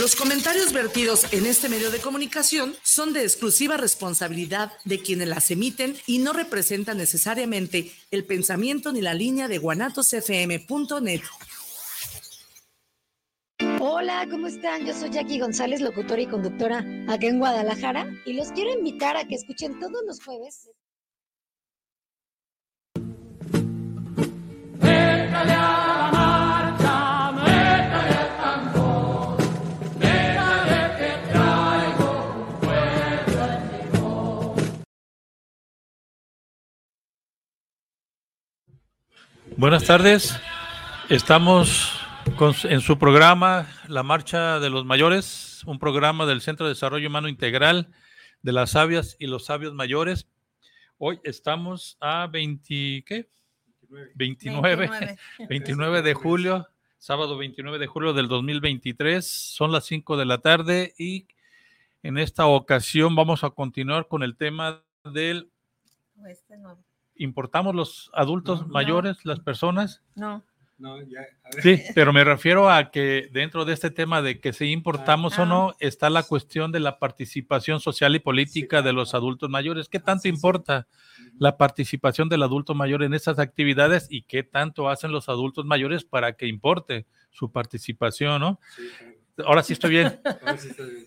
[0.00, 5.50] Los comentarios vertidos en este medio de comunicación son de exclusiva responsabilidad de quienes las
[5.50, 11.20] emiten y no representan necesariamente el pensamiento ni la línea de guanatosfm.net.
[13.78, 14.86] Hola, ¿cómo están?
[14.86, 19.26] Yo soy Jackie González, locutora y conductora acá en Guadalajara, y los quiero invitar a
[19.26, 20.70] que escuchen todos los jueves.
[39.60, 40.40] Buenas tardes.
[41.10, 42.00] Estamos
[42.64, 47.28] en su programa La Marcha de los Mayores, un programa del Centro de Desarrollo Humano
[47.28, 47.92] Integral
[48.40, 50.26] de las Sabias y los Sabios Mayores.
[50.96, 53.28] Hoy estamos a 20, ¿qué?
[54.14, 59.26] 29, 29, de julio, sábado 29 de julio del 2023.
[59.26, 61.28] Son las 5 de la tarde y
[62.02, 65.50] en esta ocasión vamos a continuar con el tema del...
[66.26, 66.56] Este
[67.20, 70.02] ¿Importamos los adultos mayores, las personas?
[70.14, 70.42] No.
[71.62, 75.44] Sí, pero me refiero a que dentro de este tema de que si importamos o
[75.44, 79.90] no, está la cuestión de la participación social y política de los adultos mayores.
[79.90, 80.86] ¿Qué tanto importa
[81.38, 86.04] la participación del adulto mayor en estas actividades y qué tanto hacen los adultos mayores
[86.04, 88.60] para que importe su participación, no?
[89.46, 90.20] Ahora sí estoy bien.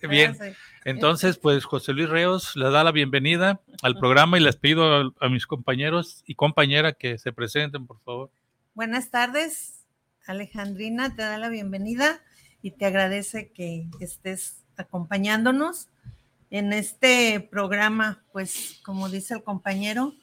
[0.10, 0.38] bien.
[0.86, 5.30] Entonces, pues José Luis Reos le da la bienvenida al programa y les pido a
[5.30, 8.32] mis compañeros y compañera que se presenten, por favor.
[8.74, 9.86] Buenas tardes,
[10.26, 12.22] Alejandrina, te da la bienvenida
[12.62, 15.90] y te agradece que estés acompañándonos
[16.50, 20.14] en este programa, pues como dice el compañero,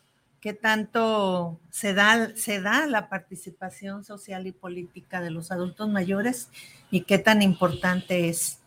[0.40, 6.48] que tanto se da, se da la participación social y política de los adultos mayores
[6.90, 8.58] y qué tan importante es.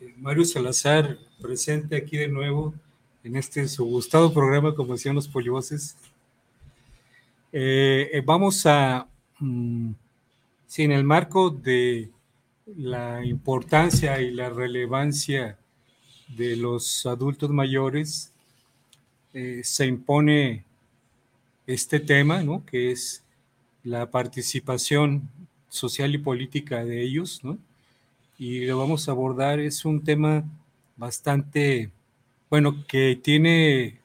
[0.00, 2.74] Eh, Mario Salazar, presente aquí de nuevo
[3.22, 5.96] en este su gustado programa, como decían los polloces.
[7.52, 9.06] Eh, eh, vamos a,
[9.38, 9.90] mm,
[10.78, 12.10] en el marco de
[12.76, 15.58] la importancia y la relevancia
[16.28, 18.32] de los adultos mayores,
[19.32, 20.64] eh, se impone
[21.66, 22.64] este tema, ¿no?
[22.66, 23.22] que es
[23.84, 25.28] la participación
[25.68, 27.58] social y política de ellos, ¿no?
[28.38, 30.44] y lo vamos a abordar, es un tema
[30.96, 31.90] bastante,
[32.48, 34.00] bueno, que tiene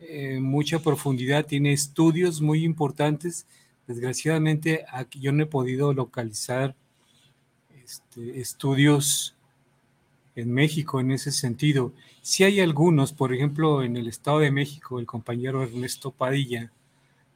[0.00, 3.46] eh, mucha profundidad, tiene estudios muy importantes.
[3.86, 6.74] Desgraciadamente, aquí yo no he podido localizar
[7.84, 9.34] este, estudios
[10.40, 11.92] en México en ese sentido.
[12.22, 16.70] Si hay algunos, por ejemplo, en el Estado de México, el compañero Ernesto Padilla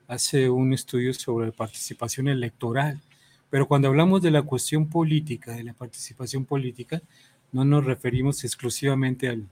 [0.07, 3.01] hace un estudio sobre la participación electoral,
[3.51, 7.03] pero cuando hablamos de la cuestión política, de la participación política,
[7.51, 9.49] no nos referimos exclusivamente al,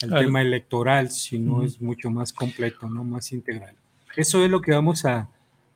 [0.00, 3.02] el tema electoral, sino es mucho más completo, ¿no?
[3.02, 3.74] más integral.
[4.16, 5.28] Eso es lo que vamos a,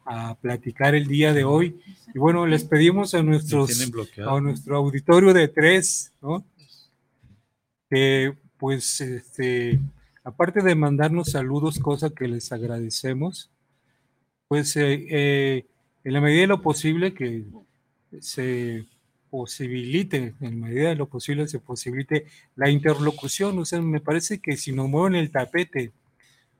[0.04, 1.80] a platicar el día de hoy.
[2.14, 3.70] Y bueno, les pedimos a, nuestros,
[4.24, 6.44] a nuestro auditorio de tres, ¿no?
[7.92, 9.78] Que pues, este,
[10.24, 13.50] aparte de mandarnos saludos, cosa que les agradecemos,
[14.48, 15.66] pues eh, eh,
[16.02, 17.44] en la medida de lo posible que
[18.18, 18.86] se
[19.28, 22.24] posibilite, en medida de lo posible, se posibilite
[22.56, 23.58] la interlocución.
[23.58, 25.92] O sea, me parece que si nos mueven el tapete,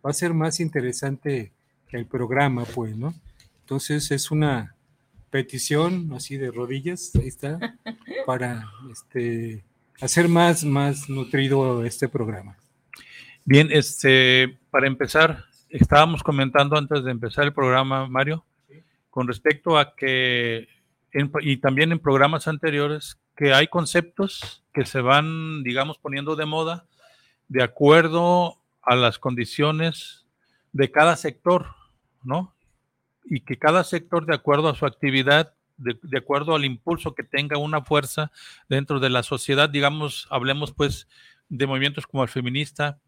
[0.05, 1.51] va a ser más interesante
[1.89, 3.15] que el programa, pues, ¿no?
[3.61, 4.75] Entonces es una
[5.31, 7.59] petición así de rodillas, ahí está,
[8.27, 9.65] para este,
[10.01, 12.57] hacer más, más nutrido este programa.
[13.45, 18.45] Bien, este, para empezar, estábamos comentando antes de empezar el programa, Mario,
[19.11, 20.69] con respecto a que
[21.43, 26.87] y también en programas anteriores que hay conceptos que se van, digamos, poniendo de moda
[27.49, 30.25] de acuerdo a las condiciones
[30.73, 31.67] de cada sector,
[32.23, 32.55] ¿no?
[33.25, 37.23] Y que cada sector, de acuerdo a su actividad, de, de, acuerdo al impulso que
[37.23, 38.33] tenga una fuerza
[38.69, 41.09] dentro de la sociedad, digamos, hablemos pues
[41.49, 42.99] de movimientos como el feminista,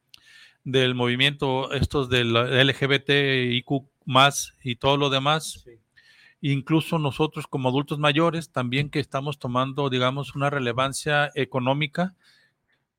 [0.65, 5.79] del movimiento estos del LGBTIQ más y todo lo demás, sí.
[6.47, 12.13] Incluso nosotros como adultos mayores también que estamos tomando, digamos, una relevancia económica,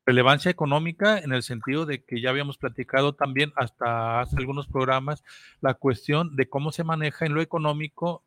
[0.04, 5.24] relevancia económica en el sentido de que ya habíamos platicado también hasta hace algunos programas
[5.62, 8.24] la cuestión de cómo se maneja en lo económico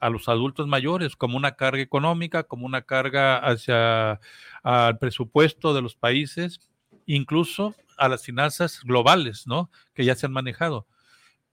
[0.00, 4.20] a los adultos mayores como una carga económica, como una carga hacia
[4.62, 6.60] al presupuesto de los países,
[7.06, 9.70] incluso a las finanzas globales, ¿no?
[9.94, 10.86] Que ya se han manejado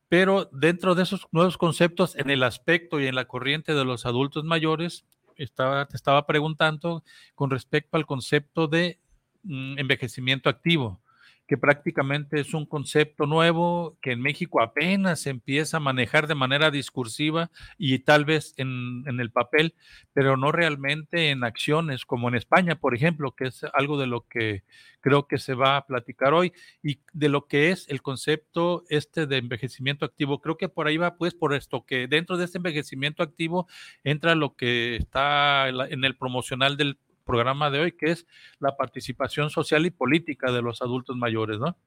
[0.08, 4.06] pero dentro de esos nuevos conceptos, en el aspecto y en la corriente de los
[4.06, 5.06] adultos mayores,
[5.36, 7.04] estaba, te estaba preguntando
[7.34, 9.00] con respecto al concepto de
[9.44, 11.02] mm, envejecimiento activo
[11.48, 16.36] que prácticamente es un concepto nuevo que en México apenas se empieza a manejar de
[16.36, 19.76] manera discursiva y tal vez en, el papel,
[20.14, 24.22] pero no realmente en acciones, como en España, por ejemplo, que es algo de lo
[24.28, 24.64] que
[25.02, 26.52] creo que se va a platicar hoy
[26.82, 30.42] y de lo que es el concepto este de envejecimiento activo.
[30.42, 33.68] Creo que por ahí va, pues, por esto, que dentro de este envejecimiento activo
[34.04, 38.26] entra lo que está en el promocional del programa de hoy, que es
[38.60, 41.78] la participación social y política de los adultos mayores, ¿no?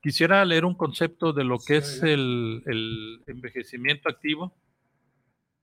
[0.00, 4.54] Quisiera leer un concepto de lo que es el, envejecimiento activo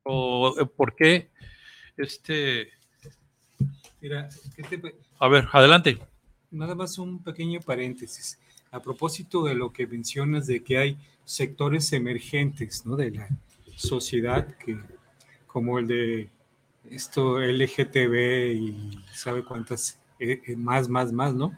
[0.04, 1.30] o eh, por qué
[1.95, 2.69] este...
[4.01, 4.27] Mira,
[5.19, 5.98] A ver, adelante.
[6.51, 8.38] Nada más un pequeño paréntesis.
[8.71, 12.98] A propósito de lo que mencionas de que hay sectores emergentes ¿no?
[12.98, 13.30] de la
[13.77, 14.77] sociedad, que,
[15.48, 16.30] como el de
[16.89, 21.57] esto LGTB y sabe cuántas eh, eh, más, más, más, ¿no?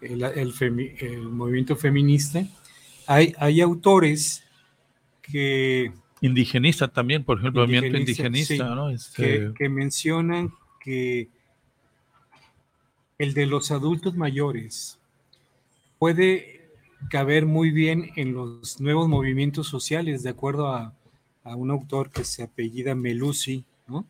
[0.00, 2.46] El, el, movimiento feminista.
[3.06, 4.42] Hay, hay autores
[5.20, 5.92] que...
[6.22, 8.90] Indigenista también, por ejemplo, el movimiento indigenista, ¿no?
[8.90, 10.50] Este que, mencionan
[10.82, 11.28] que
[13.18, 14.98] el de los adultos mayores
[15.98, 16.70] puede
[17.10, 20.94] caber muy bien en los nuevos movimientos sociales, de acuerdo a,
[21.44, 24.06] a un autor que se apellida Melusi, ¿no?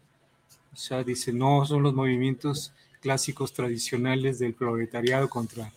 [0.72, 5.72] O sea, dice, no son los movimientos clásicos tradicionales del proletariado contra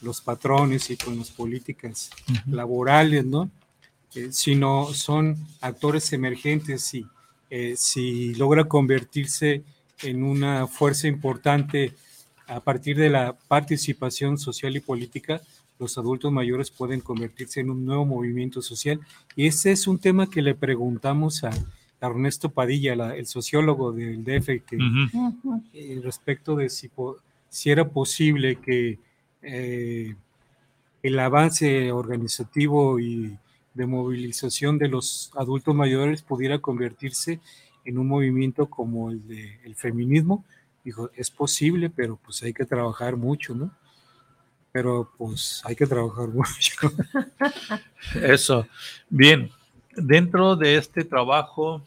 [0.00, 2.10] los patrones y con las políticas
[2.46, 3.50] laborales, ¿no?
[4.14, 7.06] Eh, sino son actores emergentes y
[7.50, 9.62] eh, si logra convertirse
[10.02, 11.94] en una fuerza importante
[12.46, 15.40] a partir de la participación social y política,
[15.78, 19.00] los adultos mayores pueden convertirse en un nuevo movimiento social.
[19.34, 21.50] Y ese es un tema que le preguntamos a
[22.00, 24.78] Ernesto Padilla, el sociólogo del DF, que
[25.72, 26.90] eh, respecto de si,
[27.48, 28.98] si, era posible que
[29.42, 30.14] eh,
[31.02, 33.38] el avance organizativo y
[33.74, 37.40] de movilización de los adultos mayores pudiera convertirse
[37.84, 40.44] en un movimiento como el del feminismo.
[40.84, 43.70] Dijo, es posible, pero pues hay que trabajar mucho, ¿no?
[44.72, 46.92] Pero pues hay que trabajar mucho.
[48.14, 48.66] Eso.
[49.08, 49.50] Bien,
[49.96, 51.82] dentro de este trabajo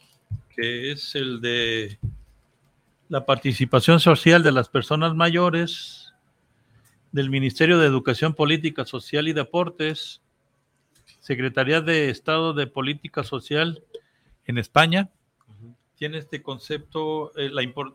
[0.56, 1.98] que es el de
[3.08, 6.14] la participación social de las personas mayores,
[7.12, 10.22] del Ministerio de Educación Política Social y Deportes,
[11.20, 13.84] Secretaría de Estado de Política Social
[14.46, 15.10] en España,
[15.96, 17.52] tiene este concepto, eh,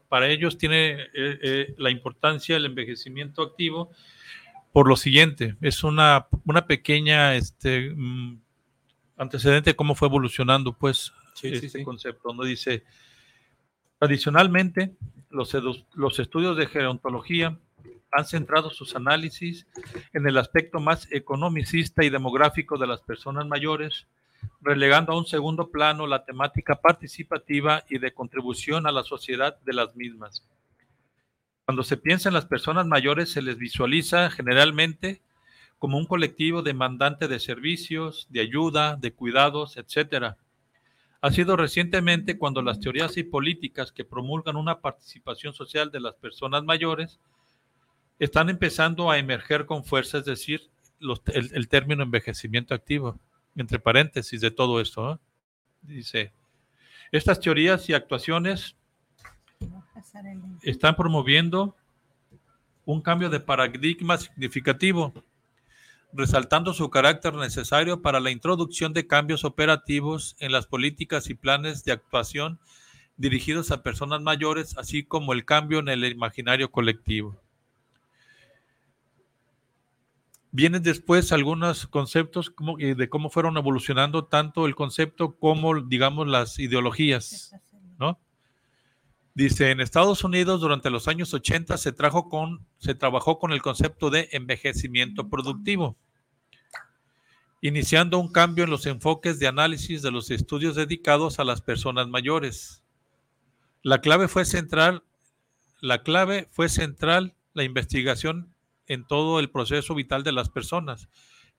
[0.08, 3.90] para ellos tiene eh, eh, la importancia del envejecimiento activo
[4.72, 8.40] por lo siguiente, es una, una pequeña este, mm,
[9.16, 11.12] antecedente de cómo fue evolucionando pues
[11.42, 12.84] este concepto, donde dice,
[13.98, 14.96] tradicionalmente
[15.30, 15.52] los,
[15.94, 17.58] los estudios de gerontología
[18.14, 19.66] han centrado sus análisis
[20.12, 24.06] en el aspecto más economicista y demográfico de las personas mayores,
[24.60, 29.72] relegando a un segundo plano la temática participativa y de contribución a la sociedad de
[29.72, 30.46] las mismas.
[31.64, 35.22] Cuando se piensa en las personas mayores, se les visualiza generalmente
[35.84, 40.34] como un colectivo demandante de servicios, de ayuda, de cuidados, etc.
[41.20, 46.14] Ha sido recientemente cuando las teorías y políticas que promulgan una participación social de las
[46.14, 47.20] personas mayores
[48.18, 50.70] están empezando a emerger con fuerza, es decir,
[51.26, 53.20] el, término envejecimiento activo,
[53.54, 55.20] entre paréntesis de todo esto.
[55.82, 56.32] Dice,
[57.12, 58.74] estas teorías y actuaciones
[60.62, 61.76] están promoviendo
[62.86, 65.12] un cambio de paradigma significativo
[66.14, 71.84] resaltando su carácter necesario para la introducción de cambios operativos en las políticas y planes
[71.84, 72.60] de actuación
[73.16, 77.40] dirigidos a personas mayores, así como el cambio en el imaginario colectivo.
[80.50, 87.52] Vienen después algunos conceptos de cómo fueron evolucionando tanto el concepto como, digamos, las ideologías,
[87.98, 88.20] ¿no?
[89.34, 93.62] Dice, en Estados Unidos durante los años 80 se, trajo con, se trabajó con el
[93.62, 95.96] concepto de envejecimiento productivo,
[97.64, 102.08] iniciando un cambio en los enfoques de análisis de los estudios dedicados a las personas
[102.08, 102.82] mayores.
[103.82, 105.02] La clave fue central,
[105.80, 108.54] la clave fue central la investigación
[108.86, 111.08] en todo el proceso vital de las personas,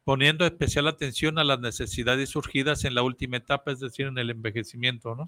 [0.04, 4.30] poniendo especial atención a las necesidades surgidas en la última etapa, es decir, en el
[4.30, 5.26] envejecimiento, ¿no?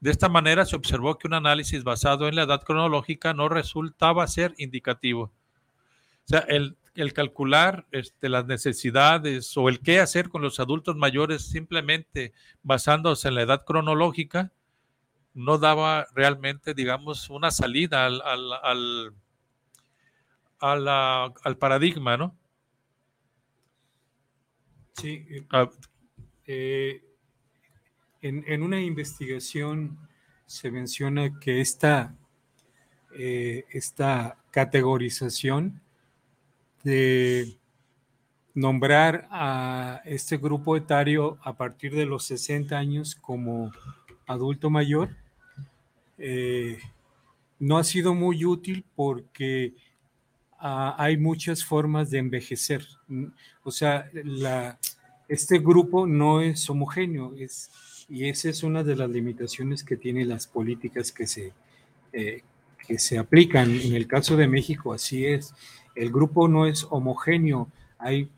[0.00, 4.26] De esta manera se observó que un análisis basado en la edad cronológica no resultaba
[4.26, 5.22] ser indicativo.
[5.22, 6.76] O sea, el,
[7.12, 13.36] calcular este, las necesidades o el qué hacer con los adultos mayores simplemente basándose en
[13.36, 14.52] la edad cronológica
[15.34, 19.14] no daba realmente, digamos, una salida al, al,
[20.58, 20.88] al,
[21.44, 22.36] al paradigma, ¿no?
[24.94, 25.24] Sí.
[25.30, 25.70] Eh, ah,
[26.46, 27.04] eh,
[28.20, 29.96] en, en, una investigación
[30.46, 32.16] se menciona que esta,
[33.14, 35.80] eh, esta categorización
[36.84, 37.56] de
[38.54, 43.72] nombrar a este grupo etario a partir de los 60 años como
[44.26, 45.10] adulto mayor
[47.60, 49.74] no ha sido muy útil porque
[50.60, 52.84] Ah, hay muchas formas de envejecer.
[53.62, 54.10] O sea,
[55.28, 57.32] este grupo no es homogéneo
[58.08, 61.52] y esa es una de las limitaciones que tienen las políticas que se,
[62.12, 62.42] eh,
[62.86, 63.70] que se aplican.
[63.70, 65.54] En el caso de México, así es.
[65.98, 67.68] El grupo no es homogéneo.
[67.98, 68.28] Hay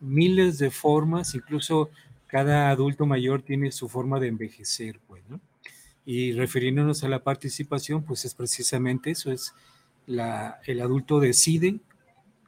[0.00, 1.90] miles de formas, incluso
[2.26, 5.00] cada adulto mayor tiene su forma de envejecer.
[5.06, 5.22] Pues,
[6.04, 9.54] Y refiriéndonos a la participación, pues es precisamente eso, es
[10.06, 11.80] el adulto decide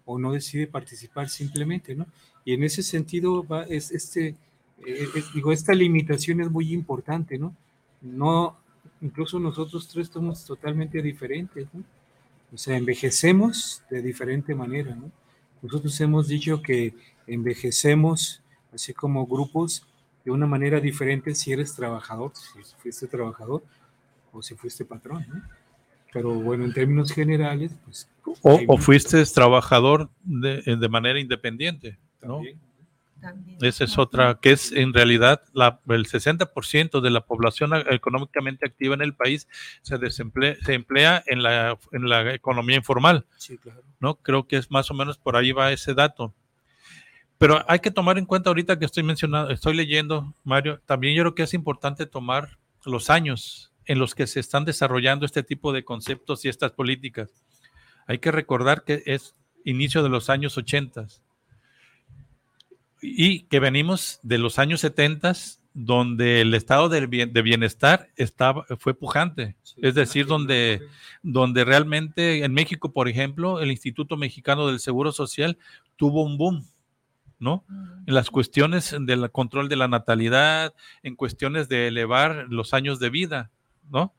[0.04, 2.06] o no decide participar simplemente, ¿no?
[2.44, 4.37] Y en ese sentido, es, este,
[4.87, 7.54] eh, digo, esta limitación es muy importante, ¿no?
[8.00, 8.56] No,
[9.00, 11.66] incluso nosotros tres somos totalmente diferentes.
[12.52, 15.11] O sea, envejecemos de diferente manera, ¿no?
[15.62, 16.95] Nosotros hemos dicho que
[17.26, 19.87] envejecemos, así como grupos,
[20.25, 23.62] de una manera diferente si eres trabajador, si fuiste trabajador
[24.33, 25.43] o si fuiste patrón, ¿no?
[26.12, 28.09] Pero bueno, en términos generales, pues...
[28.43, 32.40] O, fuiste trabajador de, de, manera independiente, ¿no?
[33.60, 38.94] Esa es otra, que es en realidad la, el 60% de la población económicamente activa
[38.94, 39.48] en el país
[39.82, 43.26] se, desemplea, se emplea en la, en la economía informal.
[43.37, 43.82] Sí, claro.
[44.00, 44.16] ¿no?
[44.16, 46.34] Creo que es más o menos por ahí va ese dato.
[47.38, 51.22] Pero hay que tomar en cuenta ahorita que estoy mencionando, estoy leyendo, Mario, también yo
[51.22, 55.72] creo que es importante tomar los años en los que se están desarrollando este tipo
[55.72, 57.30] de conceptos y estas políticas.
[58.06, 59.34] Hay que recordar que es
[59.64, 61.06] inicio de los años 80
[63.00, 65.33] y que venimos de los años 70
[65.75, 70.83] donde el estado de, bienestar estaba, fue pujante, es decir, donde,
[71.23, 75.57] donde realmente en México, por ejemplo, el Instituto Mexicano del Seguro Social
[75.95, 76.67] tuvo un boom,
[77.38, 77.64] ¿no?
[78.07, 80.75] En las cuestiones del control de la natalidad,
[81.05, 83.52] en cuestiones de elevar los años de vida.
[83.90, 84.14] ¿no?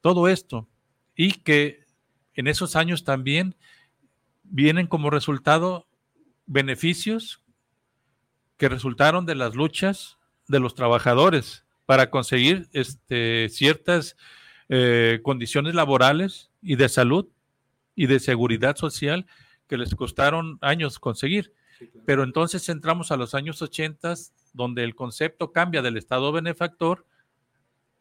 [0.00, 0.68] Todo esto.
[1.16, 1.84] Y que
[2.34, 3.56] en esos años también
[4.42, 5.86] vienen como resultado
[6.46, 7.41] beneficios
[8.62, 14.16] que resultaron de las luchas de los trabajadores para conseguir este, ciertas
[14.68, 17.26] eh, condiciones laborales y de salud
[17.96, 19.26] y de seguridad social
[19.66, 21.52] que les costaron años conseguir.
[22.06, 24.14] Pero entonces entramos a los años 80,
[24.52, 27.04] donde el concepto cambia del Estado benefactor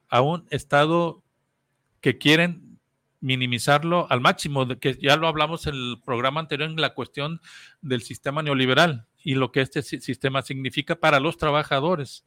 [0.10, 1.24] a un Estado
[2.02, 2.78] que quieren
[3.20, 7.42] minimizarlo al máximo, que ya lo hablamos en el programa anterior en la cuestión
[7.82, 12.26] del sistema neoliberal y lo que este sistema significa para los trabajadores,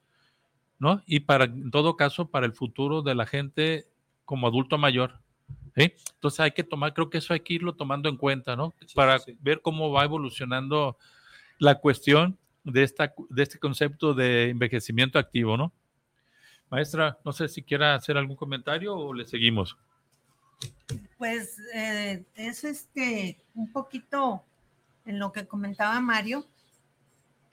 [0.79, 1.03] ¿no?
[1.07, 3.87] Y para, en todo caso, para el futuro de la gente
[4.25, 5.21] como adulto mayor.
[5.77, 8.73] Entonces hay que tomar, creo que eso hay que irlo tomando en cuenta, ¿no?
[8.95, 10.97] para ver cómo va evolucionando
[11.59, 15.73] la cuestión de, esta, de este concepto de envejecimiento activo, ¿no?
[16.71, 19.77] Maestra, no sé si quiera hacer algún comentario o le seguimos.
[21.19, 24.45] Pues eh, es este un poquito
[25.05, 26.47] en lo que comentaba Mario,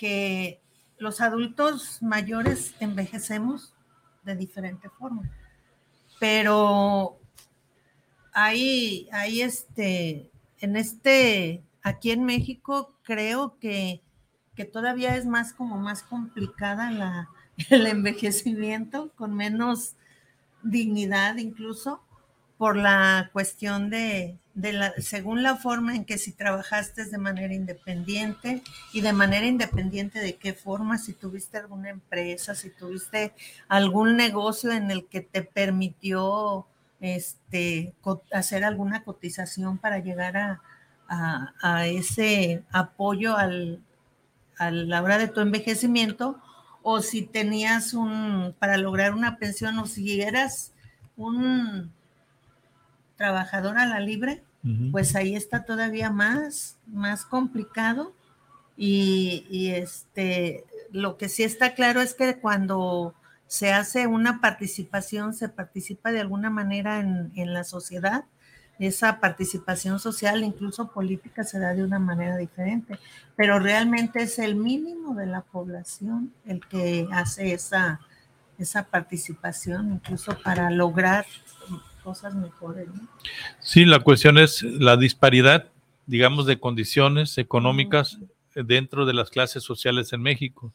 [0.01, 0.60] que
[0.98, 3.75] los adultos mayores envejecemos
[4.24, 5.29] de diferente forma,
[6.20, 7.20] pero
[8.34, 14.01] hay, este, en este, aquí en México creo que,
[14.55, 17.29] que todavía es más como más complicada la,
[17.70, 19.93] el envejecimiento con menos
[20.63, 22.01] dignidad incluso
[22.58, 28.62] por la cuestión de, la, según la forma en que si trabajaste de manera independiente
[28.93, 33.34] y de manera independiente de qué forma, si tuviste alguna empresa, si tuviste
[33.67, 36.65] algún negocio en el que te permitió
[37.00, 37.93] este,
[38.31, 40.62] hacer alguna cotización para llegar a,
[41.62, 43.81] a ese apoyo al,
[44.58, 46.39] a la hora de tu envejecimiento
[46.84, 50.74] o si tenías un, para lograr una pensión o si eras
[51.17, 51.91] un
[53.22, 54.44] trabajador a la libre,
[54.92, 58.16] pues ahí está todavía más, más complicado.
[58.75, 63.13] Y, y, este, lo que sí está claro es que cuando
[63.46, 68.25] se hace una participación, se participa de alguna manera en, en la sociedad,
[68.80, 72.98] esa participación social, incluso política, se da de una manera diferente,
[73.36, 78.00] pero realmente es el mínimo de la población el que hace esa,
[78.58, 81.28] esa participación, incluso para lograr
[82.03, 82.88] cosas mejores.
[83.60, 85.70] Sí, la cuestión es la disparidad,
[86.05, 88.20] digamos, de condiciones económicas
[88.55, 90.74] dentro de las clases sociales en México,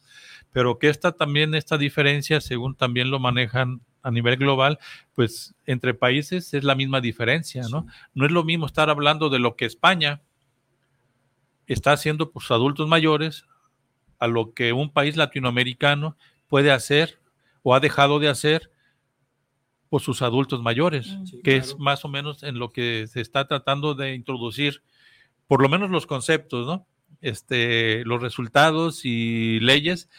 [0.51, 4.79] pero que esta también, esta diferencia, según también lo manejan a nivel global,
[5.15, 7.85] pues entre países es la misma diferencia, ¿no?
[8.13, 10.21] No es lo mismo estar hablando de lo que España
[11.67, 13.45] está haciendo por sus adultos mayores
[14.19, 16.15] a lo que un país latinoamericano
[16.47, 17.19] puede hacer
[17.63, 18.71] o ha dejado de hacer
[19.89, 21.41] por sus adultos mayores, mm.
[21.43, 24.81] que es más o menos en lo que se está tratando de introducir,
[25.47, 26.85] por lo menos los conceptos, ¿no?
[27.21, 30.09] Este, los resultados y leyes,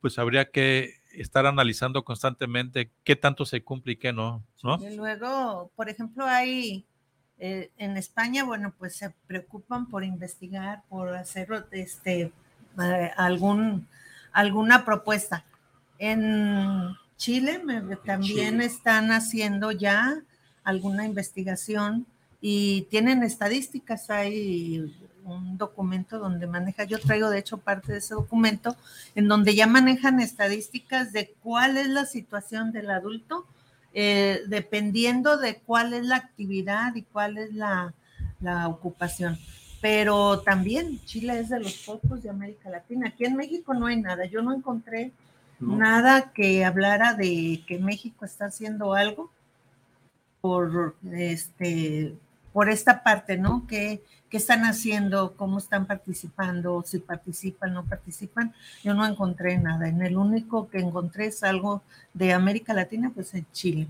[0.00, 4.78] pues habría que estar analizando constantemente qué tanto se cumple y qué no, ¿no?
[4.86, 6.84] Y luego, por ejemplo, hay
[7.38, 12.32] eh, en España, bueno, pues se preocupan por investigar, por hacer este
[12.80, 13.88] eh, algún
[14.32, 15.44] alguna propuesta.
[15.98, 17.58] En Chile
[18.04, 20.22] también están haciendo ya
[20.62, 22.04] alguna investigación
[22.42, 24.10] y tienen estadísticas.
[24.10, 28.76] Hay un documento donde maneja, yo traigo de hecho parte de ese documento,
[29.14, 33.46] en donde ya manejan estadísticas de cuál es la situación del adulto,
[33.94, 37.94] eh, dependiendo de cuál es la actividad y cuál es la,
[38.42, 39.38] la ocupación
[39.80, 43.08] pero también Chile es de los pocos de América Latina.
[43.08, 44.24] Aquí en México no hay nada.
[44.24, 45.12] Yo no encontré
[45.60, 49.30] nada que hablara de que México está haciendo algo
[50.40, 52.14] por este
[52.52, 53.66] por esta parte, ¿no?
[53.68, 55.34] ¿Qué, ¿Qué, están haciendo?
[55.36, 56.84] ¿Cómo están participando?
[56.86, 58.54] Si participan, no participan.
[58.84, 59.88] Yo no encontré nada.
[59.88, 61.82] En el único que encontré es algo
[62.12, 63.88] de América Latina, pues en Chile.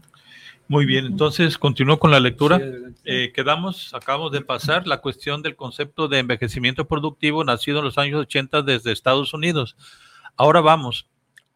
[0.67, 2.59] Muy bien, entonces continúo con la lectura.
[3.05, 7.99] Eh, quedamos, acabamos de pasar la cuestión del concepto de envejecimiento productivo nacido en los
[7.99, 9.77] años 80 desde Estados Unidos.
[10.37, 11.07] Ahora vamos,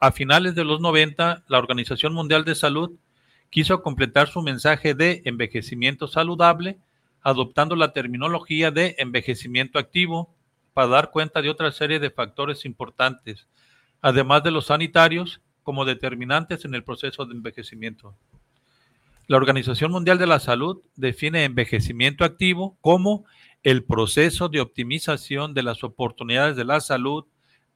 [0.00, 2.92] a finales de los 90, la Organización Mundial de Salud
[3.50, 6.78] quiso completar su mensaje de envejecimiento saludable
[7.22, 10.34] adoptando la terminología de envejecimiento activo
[10.72, 13.46] para dar cuenta de otra serie de factores importantes,
[14.00, 18.14] además de los sanitarios como determinantes en el proceso de envejecimiento.
[19.26, 23.26] La Organización Mundial de la Salud define envejecimiento activo como
[23.62, 27.26] el proceso de optimización de las oportunidades de la salud,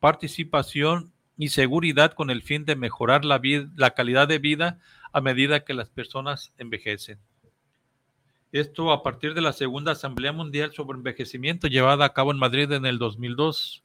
[0.00, 3.40] participación y seguridad con el fin de mejorar la,
[3.76, 4.78] la calidad de vida
[5.12, 7.18] a medida que las personas envejecen.
[8.52, 12.70] Esto a partir de la Segunda Asamblea Mundial sobre Envejecimiento llevada a cabo en Madrid
[12.72, 13.82] en el 2002.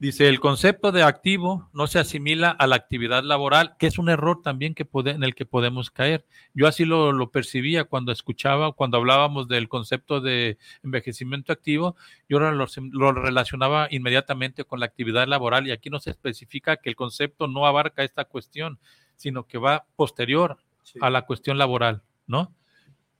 [0.00, 4.08] Dice, el concepto de activo no se asimila a la actividad laboral, que es un
[4.08, 6.26] error también que en el que podemos caer.
[6.52, 11.96] Yo así lo, lo, percibía cuando escuchaba, cuando hablábamos del concepto de envejecimiento activo,
[12.28, 16.90] yo lo, lo, relacionaba inmediatamente con la actividad laboral y aquí no se especifica que
[16.90, 18.80] el concepto no abarca esta cuestión,
[19.16, 20.58] sino que va posterior
[21.00, 22.52] a la cuestión laboral, ¿no?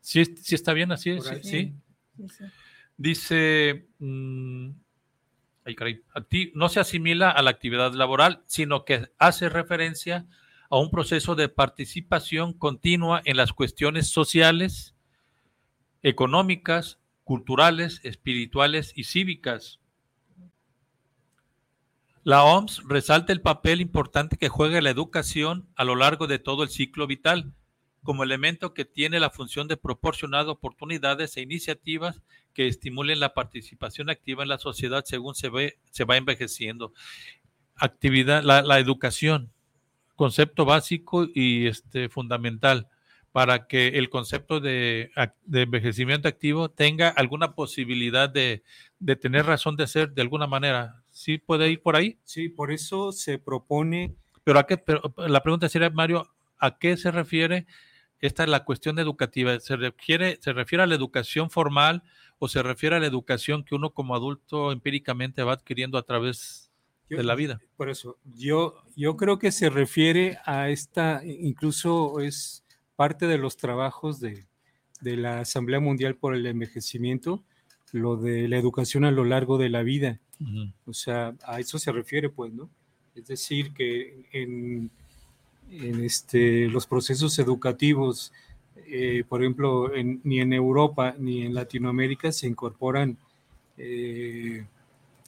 [0.01, 1.75] Sí, sí está bien así, sí, sí.
[2.97, 3.87] Dice...
[4.01, 4.84] Mmm,
[6.55, 10.27] no se asimila a la actividad laboral, sino que hace referencia
[10.71, 14.95] a un proceso de participación continua en las cuestiones sociales,
[16.03, 19.81] económicas, culturales, espirituales y cívicas.
[22.23, 26.63] La OMS resalta el papel importante que juega la educación a lo largo de todo
[26.63, 27.53] el ciclo vital,
[28.05, 34.11] como elemento que tiene la función de proporcionar oportunidades e iniciativas que estimulen la participación
[34.11, 36.93] activa en la sociedad según se, ve, se va envejeciendo.
[37.75, 39.51] Actividad, la, educación,
[40.15, 42.89] concepto básico y este, fundamental
[43.33, 45.11] para que el concepto de,
[45.51, 48.63] envejecimiento activo tenga alguna posibilidad de,
[49.21, 51.03] tener razón de ser de alguna manera.
[51.11, 52.19] ¿Sí puede ir por ahí?
[52.23, 54.15] Sí, por eso se propone.
[54.45, 57.67] Pero, a qué, pero la pregunta sería, Mario, ¿a qué se refiere
[58.21, 59.59] esta es la cuestión educativa.
[59.61, 62.03] ¿Se refiere, ¿Se refiere a la educación formal
[62.39, 66.71] o se refiere a la educación que uno como adulto empíricamente va adquiriendo a través
[67.09, 67.61] de la vida?
[67.77, 72.65] Por eso, yo, yo creo que se refiere a esta, incluso es
[72.97, 74.47] parte de los trabajos de,
[75.01, 77.45] de la Asamblea Mundial por el Envejecimiento,
[77.93, 80.21] lo de la educación a lo largo de la vida.
[80.85, 82.69] O sea, a eso se refiere, pues, ¿no?
[83.15, 84.91] Es decir, que en
[85.81, 88.33] en este, los procesos educativos,
[88.87, 89.91] eh, por ejemplo,
[90.23, 93.17] ni en Europa ni en Latinoamérica se incorporan
[93.77, 94.67] eh,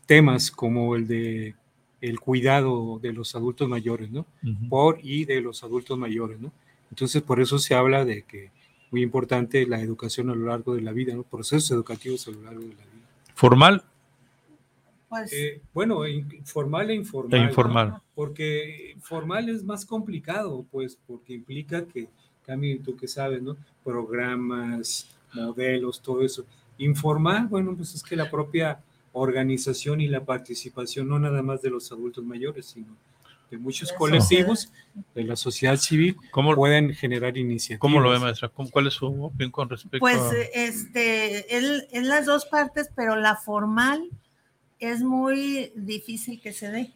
[0.07, 1.55] temas como el de
[2.01, 4.27] el cuidado de los adultos mayores, ¿no?
[4.69, 6.53] Por y de los adultos mayores, ¿no?
[6.91, 8.51] Entonces, por eso se habla de que
[8.91, 11.23] muy importante la educación a lo largo de la vida, ¿no?
[11.23, 13.07] Procesos educativos a lo largo de la vida.
[13.35, 13.83] Formal
[15.09, 16.01] Pues, eh, bueno,
[16.45, 17.41] formal e informal.
[17.41, 18.03] E informal.
[18.15, 22.09] Porque formal es más complicado, pues, porque implica que,
[22.45, 23.57] también tú que sabes, ¿no?
[23.85, 26.45] Programas, modelos, todo eso.
[26.79, 28.81] Informal, bueno, pues es que la propia
[29.13, 32.97] organización y la participación, no nada más de los adultos mayores, sino
[33.51, 34.73] de muchos colectivos
[35.15, 37.79] de la sociedad civil ¿Cómo, pueden generar iniciativas.
[37.79, 38.49] ¿Cómo lo ve, maestra?
[38.49, 40.29] ¿Cuál es su opinión con respecto pues, a...?
[40.29, 41.47] Pues, este,
[42.03, 44.11] las dos partes, pero la formal
[44.79, 46.93] es muy difícil que se dé.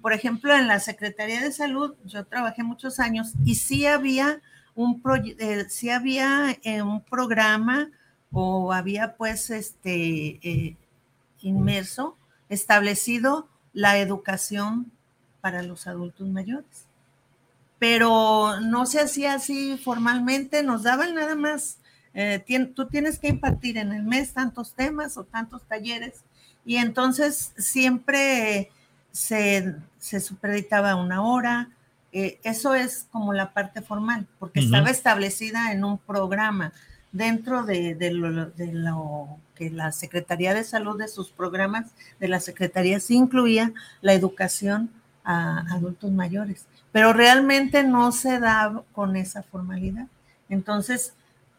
[0.00, 4.40] Por ejemplo, en la Secretaría de Salud, yo trabajé muchos años y sí había
[4.74, 5.00] un,
[5.38, 7.90] eh, sí había eh, un programa
[8.32, 10.76] o había pues este eh,
[11.40, 12.16] inmerso,
[12.48, 14.90] establecido la educación
[15.40, 16.86] para los adultos mayores.
[17.78, 21.78] Pero no se hacía así formalmente, nos daban nada más,
[22.74, 26.22] tú tienes que impartir en el mes tantos temas o tantos talleres
[26.64, 28.70] y entonces siempre
[29.10, 31.68] se, se superditaba una hora.
[32.12, 36.72] Eh, eso es como la parte formal, porque estaba establecida en un programa
[37.12, 43.14] dentro de, lo, que la Secretaría de Salud de sus programas de la Secretaría sí
[43.14, 44.90] incluía la educación
[45.24, 50.06] a adultos mayores, pero realmente no se da con esa formalidad.
[50.48, 51.14] Entonces,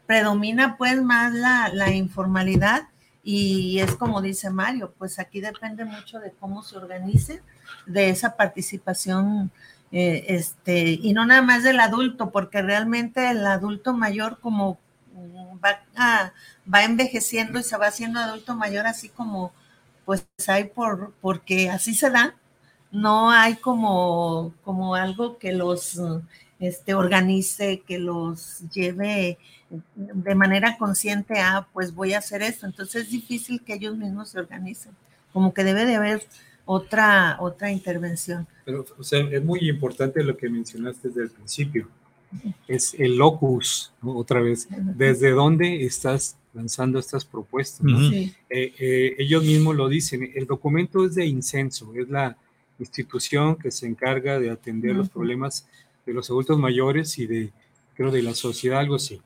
[0.06, 2.88] predomina pues más la, informalidad
[3.24, 7.42] y es como dice Mario, pues aquí depende mucho de cómo se organice,
[7.86, 9.52] de esa participación,
[9.92, 14.78] eh, este, y no nada más del adulto, porque realmente el adulto mayor como
[15.64, 16.34] va,
[16.72, 19.54] va envejeciendo y se va haciendo adulto mayor así como
[20.06, 22.36] pues hay por, porque así se da,
[22.92, 26.00] no hay como, como algo que los
[26.60, 29.38] este, organice, que los lleve
[29.96, 32.66] de manera consciente a, pues voy a hacer esto.
[32.66, 34.94] Entonces es difícil que ellos mismos se organicen,
[35.32, 36.24] como que debe de haber
[36.66, 38.48] otra, otra intervención.
[38.66, 41.88] Pero, o sea, es muy importante lo que mencionaste desde el principio,
[42.68, 47.86] es el locus, otra vez, desde dónde estás lanzando estas propuestas.
[47.90, 52.38] Eh, eh, ellos mismos lo dicen, el documento es de incenso, es la
[52.80, 55.68] institución que se encarga de atender los problemas
[56.06, 57.52] de los adultos mayores y de,
[57.96, 59.22] creo, de la sociedad, algo así.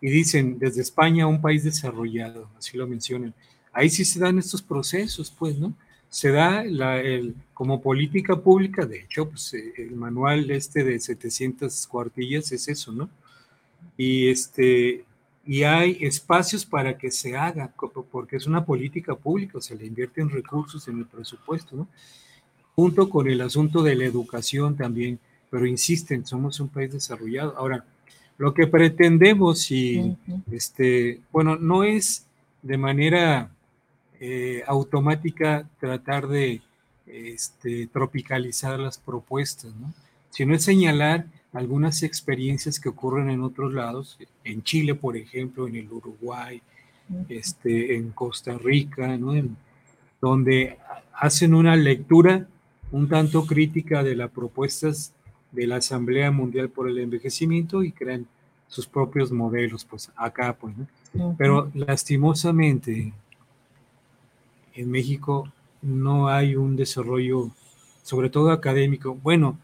[0.00, 3.34] Y dicen, desde España, un país desarrollado, así lo mencionan.
[3.72, 5.74] Ahí sí se dan estos procesos, pues, ¿no?
[6.08, 10.98] Se da la, el, como política pública, de hecho, pues, eh, el manual este de
[10.98, 13.08] 700 cuartillas es eso, ¿no?
[13.96, 15.04] Y, este,
[15.46, 17.72] y hay espacios para que se haga,
[18.10, 21.88] porque es una política pública, o sea, le invierten recursos en el presupuesto, ¿no?
[22.74, 25.18] junto con el asunto de la educación también,
[25.52, 27.54] pero insisten, somos un país desarrollado.
[27.58, 27.84] Ahora,
[28.38, 30.16] lo que pretendemos y,
[30.50, 32.26] este, bueno, no es
[32.62, 33.50] de manera
[34.18, 36.62] eh, automática tratar de
[37.06, 39.92] este, tropicalizar las propuestas, ¿no?
[40.30, 45.76] sino es señalar algunas experiencias que ocurren en otros lados, en Chile, por ejemplo, en
[45.76, 46.62] el Uruguay,
[47.28, 49.34] este, en Costa Rica, ¿no?
[50.18, 50.78] donde
[51.12, 52.48] hacen una lectura
[52.90, 55.12] un tanto crítica de las propuestas
[55.52, 58.26] de la Asamblea Mundial por el Envejecimiento y crean
[58.66, 61.34] sus propios modelos, pues acá, pues, ¿no?
[61.36, 63.12] Pero lastimosamente
[64.74, 67.50] en México no hay un desarrollo,
[68.02, 69.14] sobre todo académico.
[69.22, 69.58] Bueno,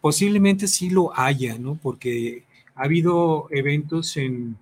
[0.00, 1.74] posiblemente sí lo haya, ¿no?
[1.82, 2.44] Porque
[2.76, 4.56] ha habido eventos en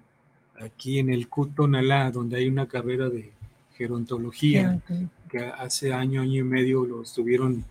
[0.58, 3.30] aquí en el Cutonalá, donde hay una carrera de
[3.74, 4.80] gerontología,
[5.28, 7.64] que hace año, año y medio lo estuvieron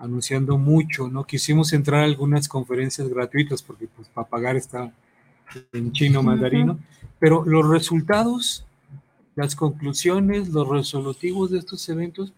[0.00, 1.24] anunciando mucho, ¿no?
[1.24, 4.92] Quisimos entrar a algunas conferencias gratuitas porque pues para pagar está
[5.72, 6.78] en chino mandarino,
[7.18, 8.64] pero los resultados,
[9.36, 12.32] las conclusiones, los resolutivos de estos eventos,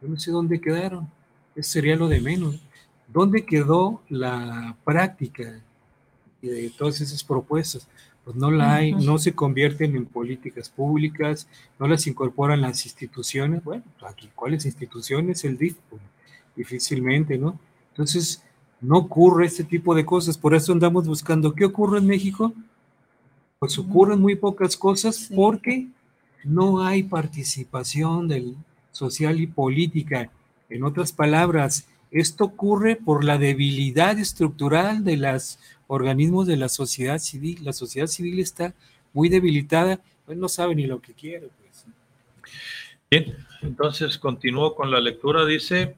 [0.00, 1.08] yo no sé dónde quedaron.
[1.54, 2.60] Eso sería lo de menos.
[3.08, 5.60] ¿Dónde quedó la práctica
[6.40, 7.88] de todas esas propuestas?
[8.24, 13.64] Pues no la hay, no se convierten en políticas públicas, no las incorporan las instituciones.
[13.64, 15.44] Bueno, pues, aquí, ¿cuáles instituciones?
[15.44, 15.76] El DIF,
[16.56, 17.58] difícilmente, ¿no?
[17.90, 18.42] Entonces,
[18.80, 22.54] no ocurre este tipo de cosas, por eso andamos buscando qué ocurre en México.
[23.58, 25.88] Pues ocurren muy pocas cosas porque
[26.44, 28.56] no hay participación del
[28.90, 30.30] social y política.
[30.70, 37.18] En otras palabras, esto ocurre por la debilidad estructural de los organismos de la sociedad
[37.18, 37.58] civil.
[37.62, 38.74] La sociedad civil está
[39.12, 41.50] muy debilitada, pues no sabe ni lo que quiere.
[41.60, 41.84] Pues.
[43.10, 45.44] Bien, entonces continúo con la lectura.
[45.44, 45.96] Dice,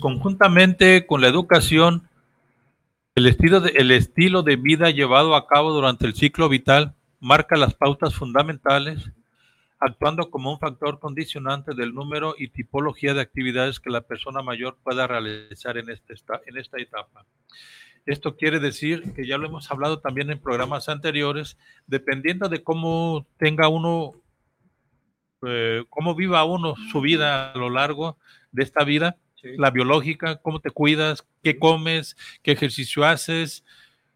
[0.00, 2.08] Conjuntamente con la educación,
[3.14, 7.56] el estilo, de, el estilo de vida llevado a cabo durante el ciclo vital marca
[7.56, 9.10] las pautas fundamentales
[9.84, 14.78] actuando como un factor condicionante del número y tipología de actividades que la persona mayor
[14.82, 16.14] pueda realizar en, este,
[16.46, 17.26] en esta etapa.
[18.06, 23.26] Esto quiere decir que ya lo hemos hablado también en programas anteriores, dependiendo de cómo
[23.38, 24.12] tenga uno,
[25.46, 28.18] eh, cómo viva uno su vida a lo largo
[28.52, 29.16] de esta vida,
[29.56, 33.64] la biológica, cómo te cuidas, qué comes, qué ejercicio haces,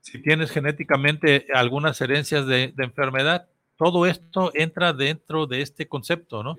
[0.00, 6.56] si tienes genéticamente algunas herencias de, enfermedad, todo esto entra dentro de este concepto, ¿no?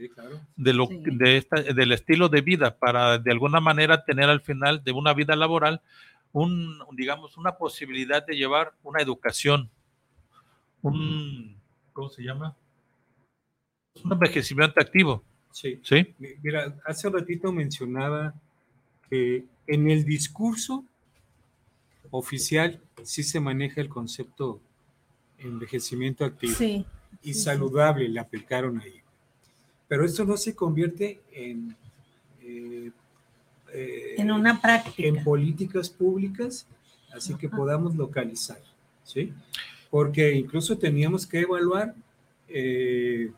[0.55, 4.83] De lo, de esta, del estilo de vida para de alguna manera tener al final
[4.83, 5.81] de una vida laboral
[6.31, 9.69] un, digamos, una posibilidad de llevar una educación,
[10.81, 11.57] un,
[11.91, 12.55] ¿cómo se llama?
[14.03, 15.23] Un envejecimiento activo.
[15.51, 15.79] Sí.
[15.83, 16.15] ¿Sí?
[16.41, 18.33] Mira, hace un ratito mencionaba
[19.09, 20.83] que en el discurso
[22.11, 24.59] oficial sí se maneja el concepto
[25.37, 26.55] envejecimiento activo
[27.23, 29.01] y saludable, le aplicaron ahí.
[29.87, 31.75] Pero esto no se convierte en
[33.73, 35.07] eh, en una práctica.
[35.07, 36.65] En políticas públicas,
[37.13, 38.59] así que podamos localizar,
[39.03, 39.33] ¿sí?
[39.89, 41.95] Porque incluso teníamos que evaluar
[42.47, 43.31] eh,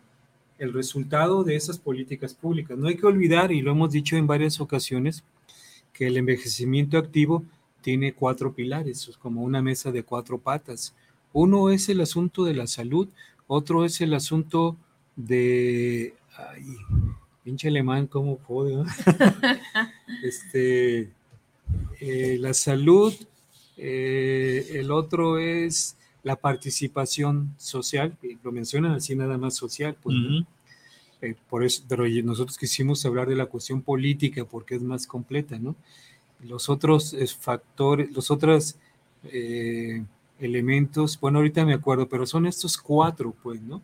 [0.58, 2.78] el resultado de esas políticas públicas.
[2.78, 5.24] No hay que olvidar, y lo hemos dicho en varias ocasiones,
[5.94, 7.44] que el envejecimiento activo
[7.82, 10.94] tiene cuatro pilares, como una mesa de cuatro patas.
[11.34, 13.08] Uno es el asunto de la salud,
[13.48, 14.78] otro es el asunto
[15.16, 16.14] de...
[17.44, 18.86] Pinche alemán, ¿cómo puedo?
[20.24, 21.10] este,
[22.00, 23.14] eh, la salud,
[23.78, 30.16] eh, el otro es la participación social, lo mencionan así nada más social, pues,
[31.22, 35.58] eh, por eso, pero nosotros quisimos hablar de la cuestión política porque es más completa,
[35.60, 35.76] ¿no?
[36.44, 38.76] Los otros factores, los otros
[40.40, 43.82] elementos, bueno, ahorita me acuerdo, pero son estos cuatro, pues, ¿no?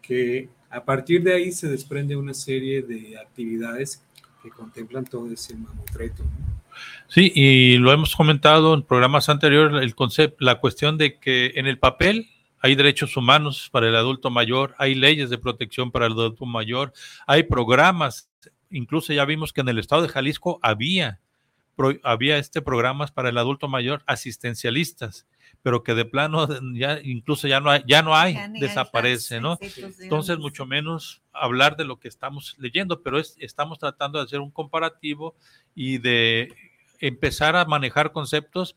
[0.00, 4.02] Que a partir de ahí se desprende una serie de actividades
[4.42, 6.22] que contemplan todo ese mamotreto.
[7.08, 11.66] Sí, y lo hemos comentado en programas anteriores, el concepto, la cuestión de que en
[11.66, 12.28] el papel
[12.60, 16.92] hay derechos humanos para el adulto mayor, hay leyes de protección para el adulto mayor,
[17.26, 18.30] hay programas,
[18.70, 21.20] incluso ya vimos que en el estado de Jalisco había,
[22.02, 25.26] había este programas para el adulto mayor asistencialistas
[25.62, 29.58] pero que de plano ya incluso ya no hay, ya no hay, desaparece, ¿no?
[30.00, 34.40] Entonces, mucho menos hablar de lo que estamos leyendo, pero es, estamos tratando de hacer
[34.40, 35.34] un comparativo
[35.74, 36.54] y de
[36.98, 38.76] empezar a manejar conceptos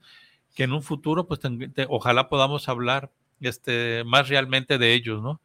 [0.56, 1.39] que en un futuro, pues
[1.88, 3.12] ojalá podamos hablar
[3.43, 5.41] este, más realmente de ellos, ¿no?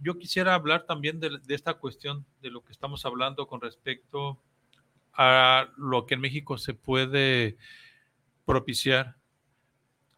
[0.00, 4.38] yo quisiera hablar también de, esta cuestión de lo que estamos hablando con respecto
[5.12, 7.58] a lo que en México se puede
[8.46, 9.16] propiciar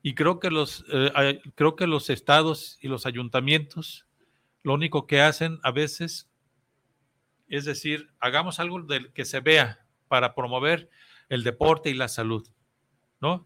[0.03, 4.07] y creo que los, eh, creo que los estados y los ayuntamientos
[4.63, 6.29] lo único que hacen a veces
[7.49, 10.91] es decir, hagamos algo del que se vea para promover
[11.29, 12.47] el deporte y la salud.
[13.21, 13.45] ¿No?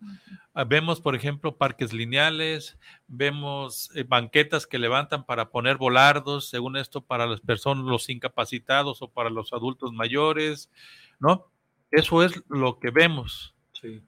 [0.55, 6.77] Ah, vemos, por ejemplo, parques lineales, vemos eh, banquetas que levantan para poner volardos, según
[6.77, 10.71] esto, para las personas, los incapacitados o para los adultos mayores,
[11.19, 11.47] ¿no?
[11.91, 13.55] Eso es lo que vemos.
[13.73, 14.03] Sí.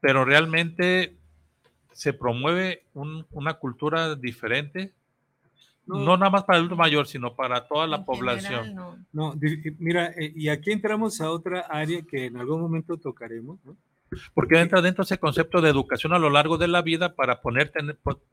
[0.00, 1.16] Pero realmente
[1.92, 4.94] se promueve una cultura diferente,
[5.86, 8.74] no, nada más para el adulto mayor, sino para toda la población.
[9.12, 9.34] no.
[9.78, 13.58] mira, eh, y aquí entramos a otra área que en algún momento tocaremos,
[14.34, 17.72] Porque entra dentro ese concepto de educación a lo largo de la vida para poner,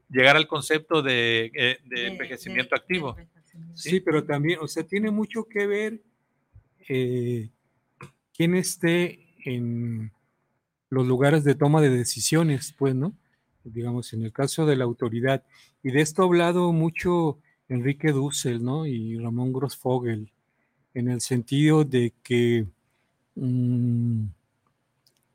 [0.10, 3.16] llegar al concepto de, eh, envejecimiento activo.
[3.74, 4.00] ¿sí?
[4.00, 6.02] pero también, o sea, tiene mucho que ver
[6.88, 7.50] eh,
[8.34, 10.12] quién esté en
[10.90, 13.14] los lugares de toma de decisiones, pues, ¿no?
[13.64, 15.44] digamos, en el caso de la autoridad.
[15.84, 18.86] Y de esto ha hablado mucho Enrique Dussel, ¿no?
[18.86, 20.32] Y Ramón Grossfogel,
[20.94, 22.66] en el sentido de que
[23.36, 24.26] mm,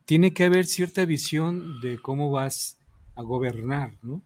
[0.05, 2.79] tiene que haber cierta visión de cómo vas
[3.14, 4.23] a gobernar, ¿no?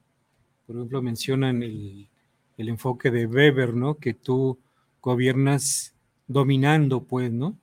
[0.66, 2.08] Por ejemplo, mencionan el,
[2.56, 3.96] el enfoque de Weber, ¿no?
[3.96, 4.58] Que tú
[5.00, 5.94] gobiernas
[6.26, 7.58] dominando, pues, ¿no?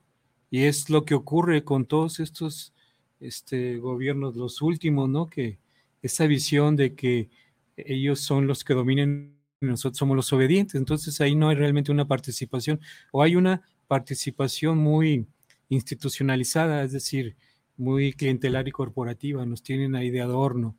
[0.49, 2.73] Y es lo que ocurre con todos estos
[3.19, 5.30] este, gobiernos, los últimos, ¿no?
[5.30, 5.60] Que,
[6.06, 7.30] esa visión de que
[7.75, 10.75] ellos son los que dominan y nosotros somos los obedientes.
[10.75, 12.80] Entonces ahí no hay realmente una participación
[13.12, 15.25] o hay una participación muy
[15.67, 17.36] institucionalizada, es decir,
[17.77, 20.75] muy clientelar y corporativa, nos tienen ahí de adorno.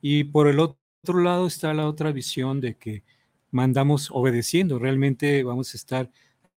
[0.00, 3.04] Y por el otro lado está la otra visión de que
[3.50, 6.10] mandamos obedeciendo, realmente vamos a estar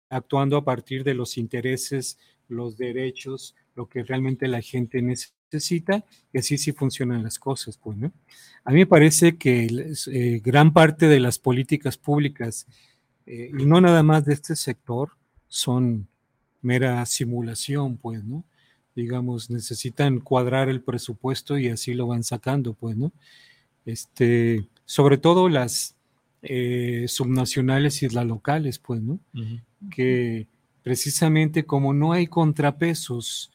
[0.08, 2.18] actuando a partir de los intereses,
[2.48, 7.76] los derechos, lo que realmente la gente necesita y así sí funcionan las cosas.
[7.78, 8.12] Pues, ¿no?
[8.64, 9.68] A mí me parece que
[10.06, 12.66] eh, gran parte de las políticas públicas,
[13.26, 15.10] eh, y no nada más de este sector,
[15.48, 16.08] son
[16.62, 18.44] mera simulación, pues, ¿no?
[18.94, 23.12] Digamos, necesitan cuadrar el presupuesto y así lo van sacando, pues, ¿no?
[23.86, 25.96] Este, sobre todo las
[26.42, 29.18] eh, subnacionales y las locales, pues, ¿no?
[29.90, 30.46] Que
[30.82, 33.50] precisamente como no hay contrapesos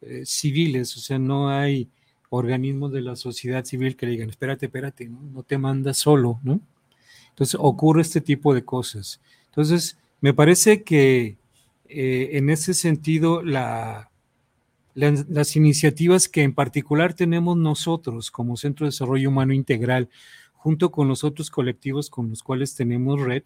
[0.00, 1.88] eh, civiles, o sea, no hay
[2.30, 5.20] organismos de la sociedad civil que le digan, espérate, espérate, ¿no?
[5.32, 6.60] no te mandas solo, ¿no?
[7.30, 9.20] Entonces ocurre este tipo de cosas.
[9.46, 11.36] Entonces, me parece que
[11.88, 14.10] eh, en ese sentido la,
[14.94, 20.08] las iniciativas que en particular tenemos nosotros como Centro de Desarrollo Humano Integral,
[20.52, 23.42] junto con los otros colectivos con los cuales tenemos red,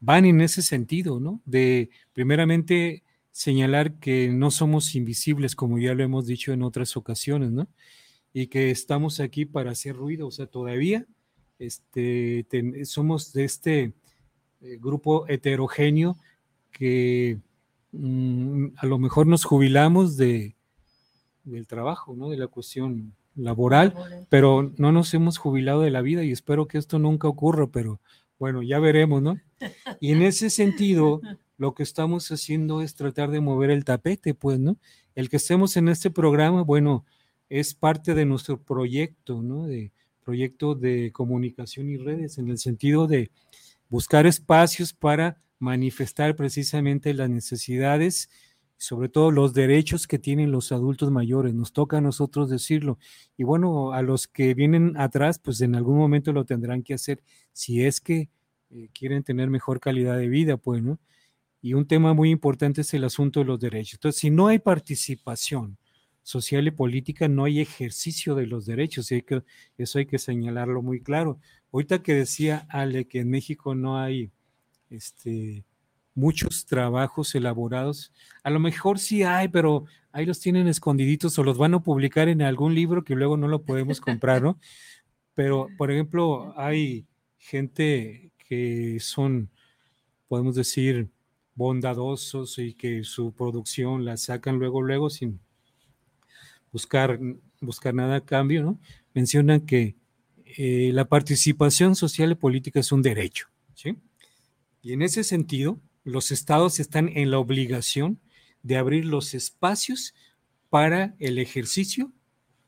[0.00, 1.40] van en ese sentido, ¿no?
[1.44, 7.50] De primeramente señalar que no somos invisibles, como ya lo hemos dicho en otras ocasiones,
[7.52, 7.68] ¿no?
[8.32, 11.06] Y que estamos aquí para hacer ruido, o sea, todavía
[11.58, 12.46] este,
[12.84, 13.92] somos de este
[14.60, 16.16] eh, grupo heterogéneo
[16.72, 17.38] que
[17.98, 20.54] Mm, a lo mejor nos jubilamos de,
[21.44, 22.28] del trabajo, ¿no?
[22.28, 23.94] De la cuestión laboral,
[24.28, 28.00] pero no nos hemos jubilado de la vida y espero que esto nunca ocurra, pero
[28.38, 29.38] bueno, ya veremos, ¿no?
[30.00, 31.20] Y en ese sentido,
[31.56, 34.76] lo que estamos haciendo es tratar de mover el tapete, pues, ¿no?
[35.14, 37.04] El que estemos en este programa, bueno,
[37.48, 39.66] es parte de nuestro proyecto, ¿no?
[39.66, 43.30] De proyecto de comunicación y redes, en el sentido de
[43.88, 48.30] buscar espacios para manifestar precisamente las necesidades,
[48.76, 51.54] sobre todo los derechos que tienen los adultos mayores.
[51.54, 52.98] Nos toca a nosotros decirlo.
[53.36, 57.22] Y bueno, a los que vienen atrás, pues en algún momento lo tendrán que hacer
[57.52, 58.28] si es que
[58.70, 60.98] eh, quieren tener mejor calidad de vida, pues, ¿no?
[61.62, 63.94] Y un tema muy importante es el asunto de los derechos.
[63.94, 65.78] Entonces, si no hay participación
[66.22, 69.10] social y política, no hay ejercicio de los derechos.
[69.12, 71.38] Eso hay que señalarlo muy claro.
[71.72, 74.32] Ahorita que decía Ale que en México no hay
[74.90, 75.64] este,
[76.14, 78.12] muchos trabajos elaborados.
[78.42, 82.28] A lo mejor sí hay, pero ahí los tienen escondiditos o los van a publicar
[82.28, 84.58] en algún libro que luego no lo podemos comprar, ¿no?
[85.34, 89.50] Pero, por ejemplo, hay gente que son,
[90.28, 91.10] podemos decir,
[91.54, 95.38] bondadosos y que su producción la sacan luego, luego sin
[96.72, 97.20] buscar,
[97.60, 98.80] buscar nada a cambio, ¿no?
[99.12, 99.96] Mencionan que
[100.44, 103.96] eh, la participación social y política es un derecho, ¿sí?
[104.86, 108.20] Y en ese sentido, los estados están en la obligación
[108.62, 110.14] de abrir los espacios
[110.70, 112.12] para el ejercicio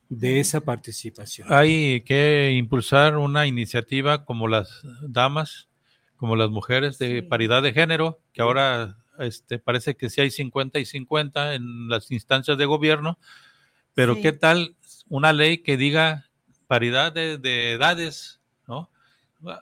[0.09, 1.47] de esa participación.
[1.49, 5.69] Hay que impulsar una iniciativa como las damas,
[6.17, 10.77] como las mujeres de paridad de género, que ahora este, parece que sí hay 50
[10.77, 13.17] y 50 en las instancias de gobierno,
[13.93, 14.75] pero ¿qué tal
[15.07, 16.29] una ley que diga
[16.67, 18.38] paridad de, de edades?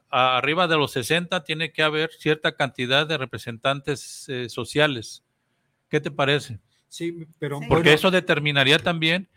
[0.09, 5.23] Arriba de los 60 tiene que haber cierta cantidad de representantes eh, sociales.
[5.89, 6.59] ¿Qué te parece?
[6.89, 7.59] Sí, pero...
[7.67, 9.29] Porque eso determinaría también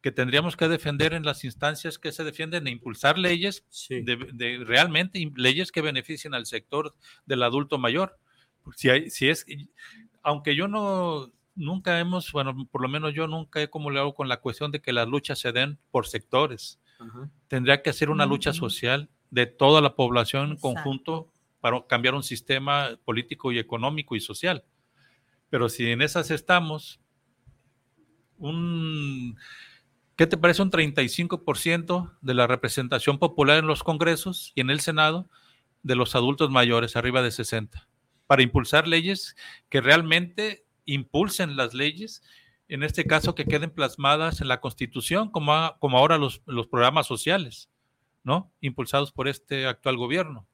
[0.00, 5.30] que tendríamos que defender en las instancias que se defienden e impulsar leyes, de, realmente
[5.34, 6.94] leyes que beneficien al sector
[7.26, 8.18] del adulto mayor.
[8.76, 9.44] Si, hay, si es,
[10.22, 13.68] aunque yo no, nunca hemos, bueno, por lo menos yo nunca he
[13.98, 16.78] hago con la cuestión de que las luchas se den por sectores.
[17.46, 21.28] Tendría que ser una lucha social de toda la población en conjunto
[21.60, 24.64] para cambiar un sistema político y económico y social.
[25.50, 27.00] Pero si en esas estamos,
[28.38, 29.36] un,
[30.16, 34.80] ¿qué te parece un 35% de la representación popular en los congresos y en el
[34.80, 35.28] Senado
[35.82, 37.88] de los adultos mayores arriba de 60?
[38.26, 39.36] Para impulsar leyes
[39.68, 42.22] que realmente impulsen las leyes,
[42.68, 47.06] en este caso que queden plasmadas en la Constitución, como, como ahora los, los programas
[47.06, 47.70] sociales
[48.28, 48.52] ¿no?
[48.60, 50.46] Impulsados por este actual gobierno.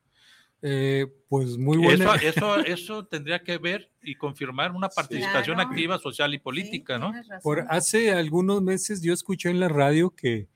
[0.62, 2.14] Eh, pues muy bueno.
[2.14, 7.12] Eso, eso, tendría que ver y confirmar una participación activa social y política, ¿no?
[7.42, 10.48] Por hace algunos meses yo escuché en la radio que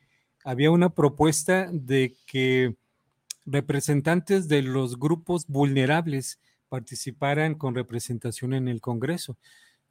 [0.44, 2.76] había una propuesta de que
[3.44, 9.36] representantes de los grupos vulnerables participaran con representación en el Congreso.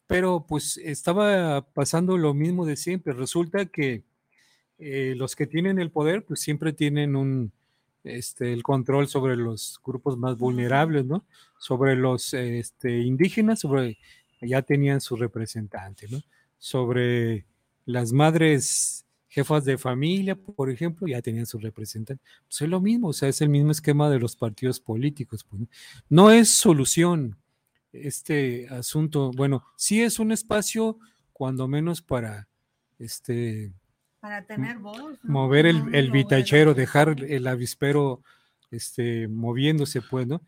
[0.08, 3.14] Pero pues estaba pasando lo mismo de siempre.
[3.14, 4.04] Resulta que
[4.80, 7.52] eh, los que tienen el poder, pues siempre tienen un,
[8.04, 11.26] este, el control sobre los grupos más vulnerables, ¿no?
[11.58, 13.98] Sobre los este, indígenas, sobre,
[14.42, 16.22] ya tenían su representante, ¿no?
[16.58, 17.46] Sobre
[17.86, 22.24] las madres jefas de familia, por ejemplo, ya tenían su representante.
[22.48, 25.44] Pues es lo mismo, o sea, es el mismo esquema de los partidos políticos.
[25.44, 25.68] Pues, ¿no?
[26.10, 27.38] no es solución
[27.92, 29.32] este asunto.
[29.36, 30.98] Bueno, sí es un espacio,
[31.34, 32.48] cuando menos para
[33.00, 33.72] este,
[34.20, 35.20] Para tener voz.
[35.24, 35.32] ¿no?
[35.34, 36.80] mover el, No, el vitachero, bueno.
[36.80, 38.24] dejar el avispero
[38.72, 40.42] este, moviéndose, pues, ¿no?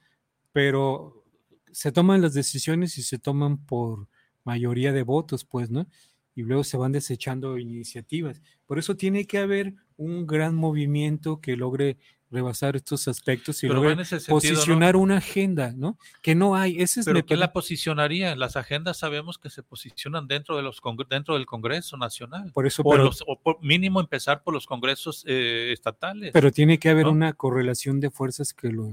[0.51, 1.23] Pero
[1.71, 4.07] se toman las decisiones y se toman por
[4.43, 5.87] mayoría de votos, pues, ¿no?
[6.35, 8.41] Y luego se van desechando iniciativas.
[8.65, 11.97] Por eso tiene que haber un gran movimiento que logre
[12.31, 13.81] rebasar estos aspectos y ¿no?
[14.27, 15.97] posicionar una agenda, ¿no?
[16.21, 16.79] Que no hay.
[16.79, 18.35] Ese es ¿Pero qué la posicionaría?
[18.35, 22.51] Las agendas sabemos que se posicionan dentro, de los dentro del Congreso Nacional.
[22.53, 26.31] por eso, O, pero, los- o por mínimo empezar por los congresos eh, estatales.
[26.31, 27.11] pero tiene que haber ¿no?
[27.13, 28.91] una correlación de fuerzas que lo,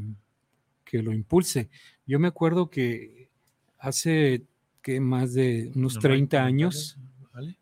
[0.85, 1.69] que lo impulse.
[2.07, 3.29] Yo me acuerdo que
[3.79, 4.45] hace
[4.81, 7.57] que más de unos No, no hay 30 años, comentarios, ¿vale?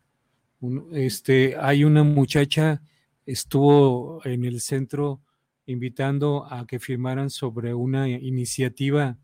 [0.61, 2.81] un- este, hay una muchacha
[3.25, 5.19] estuvo en el centro
[5.65, 9.17] invitando a que firmaran sobre una iniciativa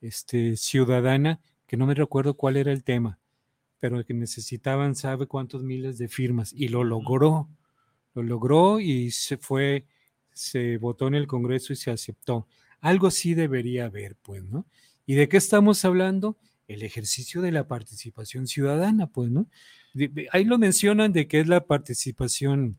[0.00, 3.18] este, ciudadana, que no me recuerdo cuál era el tema,
[3.78, 7.48] pero que necesitaban, sabe cuántos miles de firmas, y lo logró,
[8.14, 9.86] lo logró y se fue,
[10.32, 12.46] se votó en el Congreso y se aceptó.
[12.80, 14.66] Algo sí debería haber, pues, ¿no?
[15.06, 16.36] ¿Y de qué estamos hablando?
[16.66, 19.48] El ejercicio de la participación ciudadana, pues, ¿no?
[20.32, 22.78] Ahí lo mencionan de que es la participación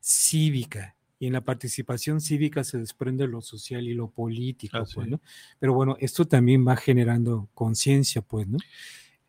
[0.00, 5.04] cívica, y en la participación cívica se desprende lo social y lo político, Ah, pues,
[5.06, 5.10] sí.
[5.10, 5.20] ¿no?
[5.58, 8.58] Pero bueno, esto también va generando conciencia, pues, ¿no?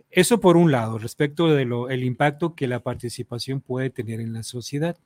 [0.10, 4.34] Eso por un lado, respecto de lo, el impacto que la participación puede tener en
[4.34, 4.98] la sociedad.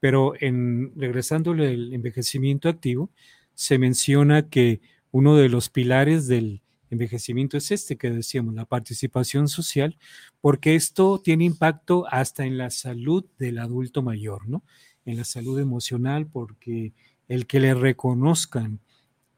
[0.00, 3.10] Pero en regresando al envejecimiento activo,
[3.54, 9.48] se menciona que uno de los pilares del envejecimiento es este que decíamos, la participación
[9.48, 9.98] social,
[10.40, 14.62] porque esto tiene impacto hasta en la salud del adulto mayor, ¿no?
[15.06, 16.92] En la salud emocional, porque
[17.28, 18.80] el que le reconozcan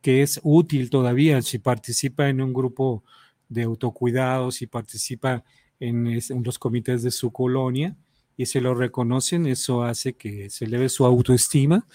[0.03, 3.05] que es útil todavía si participa en un grupo
[3.49, 5.45] de autocuidado, si participa
[5.81, 7.97] en, en los comités de su colonia
[8.39, 11.89] y se lo reconocen, eso hace que se eleve su autoestima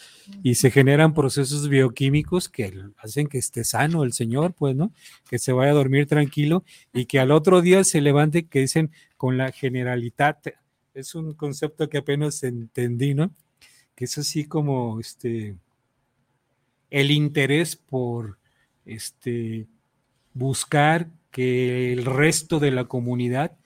[0.43, 4.91] y se generan procesos bioquímicos que hacen que esté sano el señor, pues, ¿no?
[5.29, 8.91] Que se vaya a dormir tranquilo y que al otro día se levante, que dicen
[9.15, 10.37] con la generalidad.
[10.93, 13.33] Es un concepto que apenas entendí, ¿no?
[14.03, 15.55] Es así como este
[16.89, 18.37] el interés por
[18.85, 19.67] este
[20.33, 23.57] buscar que el resto de la comunidad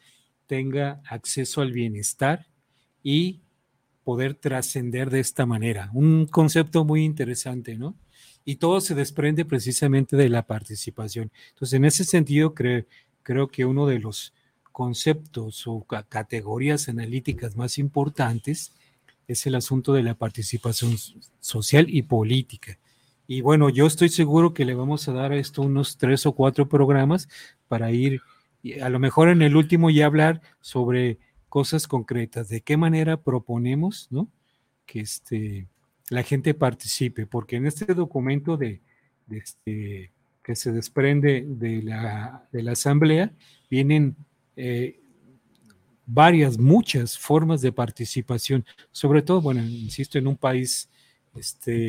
[0.47, 2.47] tenga acceso al bienestar
[3.03, 3.41] y
[4.03, 5.89] poder trascender de esta manera.
[5.93, 7.95] Un concepto muy interesante, ¿no?
[8.45, 11.29] Y todo se desprende precisamente de la participación.
[11.49, 12.85] Entonces, en ese sentido, cre-
[13.23, 14.33] creo que uno de los
[14.71, 18.71] conceptos o ca- categorías analíticas más importantes
[19.27, 20.95] es el asunto de la participación
[21.39, 22.79] social y política.
[23.27, 26.31] Y bueno, yo estoy seguro que le vamos a dar a esto unos tres o
[26.33, 27.27] cuatro programas
[27.67, 28.21] para ir,
[28.81, 31.19] a lo mejor en el último ya hablar sobre
[31.49, 34.29] cosas concretas, de qué manera proponemos, ¿no?
[34.85, 35.67] Que este,
[36.09, 38.81] la gente participe, porque en este documento de,
[39.25, 40.11] de este,
[40.41, 43.33] que se desprende de la, de la asamblea
[43.69, 44.15] vienen
[44.55, 45.01] eh,
[46.07, 50.89] varias, muchas formas de participación, sobre todo, bueno, insisto, en un país
[51.35, 51.85] este,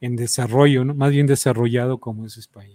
[0.00, 0.94] en desarrollo, ¿no?
[0.94, 2.74] más bien desarrollado como es España.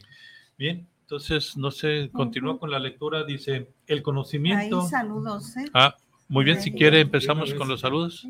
[0.57, 2.61] Bien, entonces, no sé, continúa Ujú.
[2.61, 4.82] con la lectura, dice, el Ahí conocimiento.
[4.88, 5.66] saludos, ¿eh?
[5.74, 5.95] Ah,
[6.28, 6.76] muy bien, si Ahí.
[6.76, 8.28] quiere empezamos con los saludos.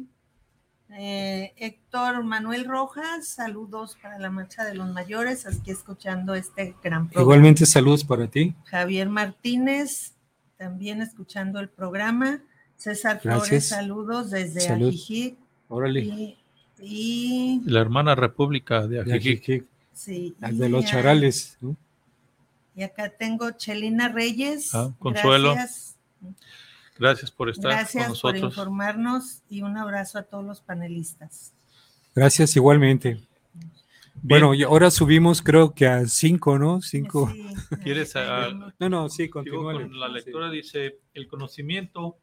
[0.97, 7.07] Eh, Héctor Manuel Rojas, saludos para la Marcha de los Mayores, aquí escuchando este gran
[7.07, 7.21] programa.
[7.21, 8.53] Igualmente saludos para ti.
[8.65, 10.14] Javier Martínez,
[10.65, 12.41] también escuchando el programa.
[12.75, 13.65] César Flores, Gracias.
[13.67, 14.87] saludos desde Salud.
[14.87, 15.37] Ajijic.
[15.69, 16.01] Órale.
[16.01, 16.37] Y,
[16.81, 19.43] y- La hermana República de De, Ajijic.
[19.43, 21.57] Ajijic, sí, de los a- charales.
[21.61, 21.77] ¿no?
[22.75, 24.73] Y acá tengo Chelina Reyes.
[24.73, 25.53] Ah, Consuelo.
[25.53, 25.95] Gracias,
[26.97, 28.51] Gracias por estar gracias con por nosotros.
[28.53, 31.53] informarnos y un abrazo a todos los panelistas.
[32.15, 33.19] Gracias igualmente.
[34.21, 36.81] Bueno, y ahora subimos creo que a cinco, ¿no?
[36.81, 37.31] Cinco.
[37.31, 38.13] Sí, ¿Quieres.
[38.79, 39.73] No, no, sí, continúa.
[39.73, 42.17] con la lectura dice, el conocimiento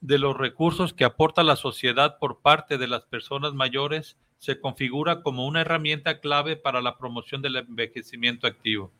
[0.00, 5.22] de los recursos que aporta la sociedad por parte de las personas mayores se configura
[5.22, 8.92] como una herramienta clave para la promoción del envejecimiento activo.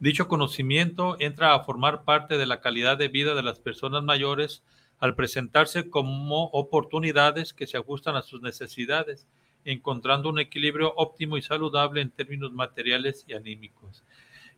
[0.00, 4.62] Dicho conocimiento entra a formar parte de la calidad de vida de las personas mayores
[4.98, 9.26] al presentarse como oportunidades que se ajustan a sus necesidades,
[9.70, 14.04] encontrando un equilibrio óptimo y saludable en términos materiales y anímicos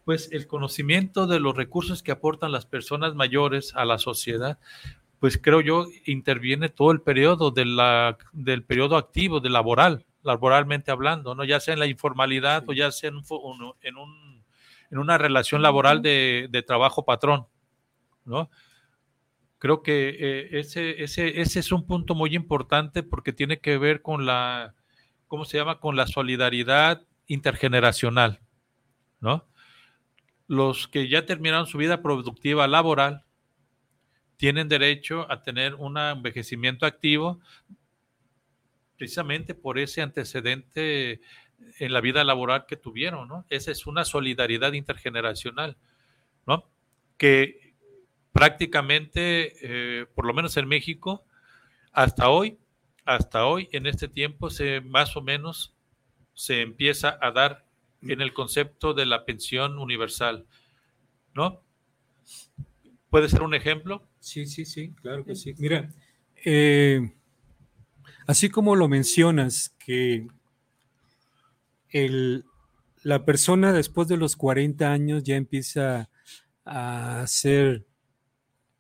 [0.04, 4.58] pues el conocimiento de los recursos que aportan las personas mayores a la sociedad,
[5.18, 10.90] pues creo yo interviene todo el periodo de la, del periodo activo, de laboral, laboralmente
[10.90, 11.44] hablando, ¿no?
[11.44, 14.44] Ya sea en la informalidad o ya sea en, un, en, un-
[14.90, 17.46] en una relación laboral de, de trabajo patrón,
[18.24, 18.50] ¿no?
[19.58, 24.00] Creo que eh, ese, ese, ese es un punto muy importante porque tiene que ver
[24.00, 24.74] con la,
[25.31, 25.78] ¿cómo se llama?
[25.78, 28.41] Con la solidaridad intergeneracional,
[29.20, 29.47] ¿no?
[30.49, 33.22] Los que ya terminaron su vida productiva laboral
[34.37, 37.39] tienen derecho a tener un envejecimiento activo
[38.99, 41.20] precisamente por ese antecedente
[41.78, 43.47] en la vida laboral que tuvieron, ¿no?
[43.51, 45.76] Esa es una solidaridad intergeneracional,
[46.45, 46.68] ¿no?
[47.16, 47.76] Que
[48.33, 51.24] prácticamente, eh, por lo menos en México,
[51.93, 52.59] hasta hoy,
[53.14, 55.74] hasta hoy, en este tiempo, se más o menos
[56.32, 57.66] se empieza a dar
[58.02, 60.46] en el concepto de la pensión universal,
[61.34, 61.61] ¿no?
[63.11, 64.06] ¿Puede ser un ejemplo?
[64.20, 65.54] Sí, sí, sí, claro que sí.
[65.58, 65.92] Mira,
[66.44, 67.12] eh,
[68.28, 70.28] así como lo mencionas, que
[71.88, 72.44] el,
[73.02, 76.11] la persona después de los 40 años ya empieza
[76.64, 77.86] a ser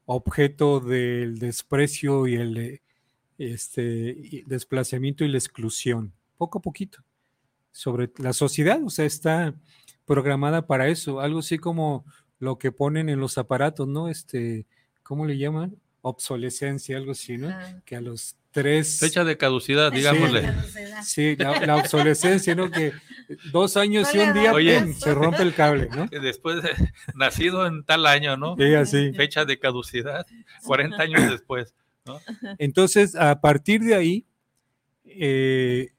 [0.04, 2.80] objeto del desprecio y el
[3.40, 7.02] este, desplazamiento y la exclusión, poco a poquito,
[7.72, 9.54] sobre la sociedad, o sea, está
[10.04, 12.04] programada para eso, algo así como
[12.38, 14.08] lo que ponen en los aparatos, ¿no?
[14.08, 14.66] Este,
[15.02, 15.76] ¿cómo le llaman?
[16.02, 17.54] Obsolescencia, algo así, ¿no?
[17.84, 18.98] Que a los tres...
[18.98, 20.52] Fecha de caducidad, digámosle.
[21.02, 22.70] Sí, la, obsolescencia, ¿no?
[22.70, 22.92] Que
[23.52, 24.52] dos años y un día
[24.94, 26.06] se rompe el cable, ¿no?
[26.22, 26.70] Después, de,
[27.14, 28.56] nacido en tal año, ¿no?
[28.56, 29.12] Sí, así.
[29.12, 30.26] Fecha de caducidad,
[30.64, 31.74] 40 años después,
[32.14, 32.54] ¿no?
[32.58, 34.26] Entonces, a partir de ahí,
[35.04, 35.90] eh,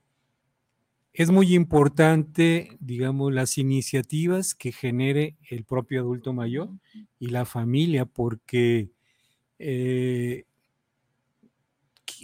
[1.13, 6.69] es muy importante, digamos, las iniciativas que genere el propio adulto mayor
[7.19, 8.91] y la familia, porque
[9.59, 10.45] eh,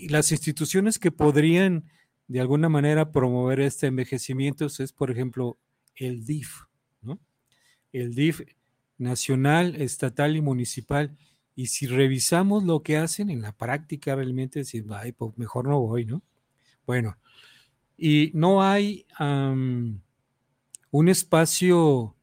[0.10, 1.86] las instituciones que podrían
[2.28, 5.58] de alguna manera promover este envejecimiento es, por ejemplo,
[5.96, 6.64] el DIF,
[7.02, 7.20] ¿no?
[7.92, 8.42] El DIF
[8.98, 11.18] nacional, estatal y municipal.
[11.58, 15.80] Y si revisamos lo que hacen en la práctica, realmente decimos, ay, pues mejor no
[15.82, 16.22] voy, ¿no?
[16.86, 17.18] Bueno,
[17.98, 22.16] y no hay un espacio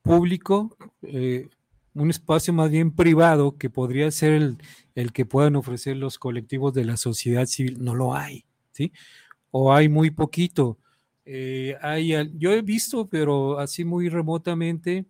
[0.00, 1.50] público, eh,
[1.92, 4.56] un espacio más bien privado que podría ser el,
[4.94, 8.90] el que puedan ofrecer los colectivos de la sociedad civil, no lo hay, ¿sí?
[9.50, 10.78] O hay muy poquito.
[11.26, 15.04] Eh, hay, yo he visto, pero así muy remotamente,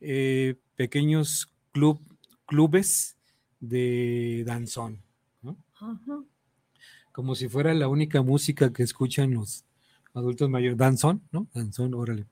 [0.00, 1.98] eh, pequeños club,
[2.48, 3.16] clubes
[3.60, 5.02] de danzón,
[5.42, 5.56] ¿no?
[7.12, 9.64] Como si fuera la única música que escuchan los
[10.14, 10.78] adultos mayores.
[10.78, 11.46] Danzón, ¿no?
[11.52, 12.26] Danzón, órale.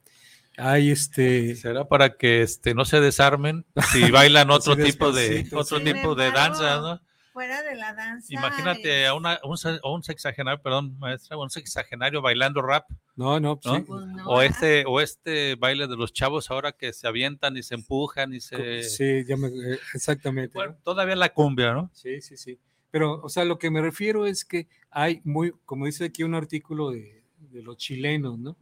[0.57, 1.55] Hay este.
[1.55, 6.31] Será para que este no se desarmen si bailan otro tipo de otro tipo de
[6.31, 7.01] danza, ¿no?
[7.37, 8.33] Fuera de la danza.
[8.33, 12.89] Imagínate a, una, un, sexagenario, perdón, maestra, un sexagenario bailando rap.
[13.15, 17.07] No, no, pues pues o este, o este baile de los chavos ahora que se
[17.07, 18.85] avientan y se empujan y se.
[18.85, 20.59] Sí, ya me, eh, exactamente.
[20.83, 21.91] Todavía la cumbia, ¿no?
[21.93, 22.59] Sí, sí, sí.
[22.91, 26.35] Pero, o sea, lo que me refiero es que hay muy, como dice aquí un
[26.35, 27.23] artículo de,
[27.53, 28.57] de los chilenos, ¿no?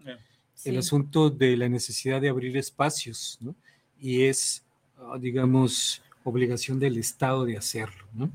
[0.65, 3.55] el asunto de la necesidad de abrir espacios, ¿no?
[4.01, 4.65] Y es,
[4.99, 8.33] ah, digamos, obligación del Estado de hacerlo, ¿no?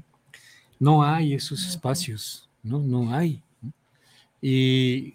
[0.80, 2.80] No hay esos espacios, ¿no?
[2.80, 3.42] No hay.
[4.42, 5.14] Y,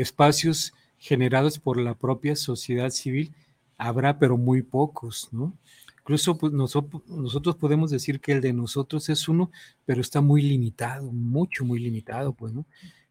[0.00, 3.32] espacios generados por la propia sociedad civil
[3.78, 5.52] habrá, pero muy pocos, ¿no?
[6.00, 9.50] Incluso pues, nosotros, nosotros podemos decir que el de nosotros es uno,
[9.86, 12.66] pero está muy limitado, mucho, muy limitado, pues, ¿no?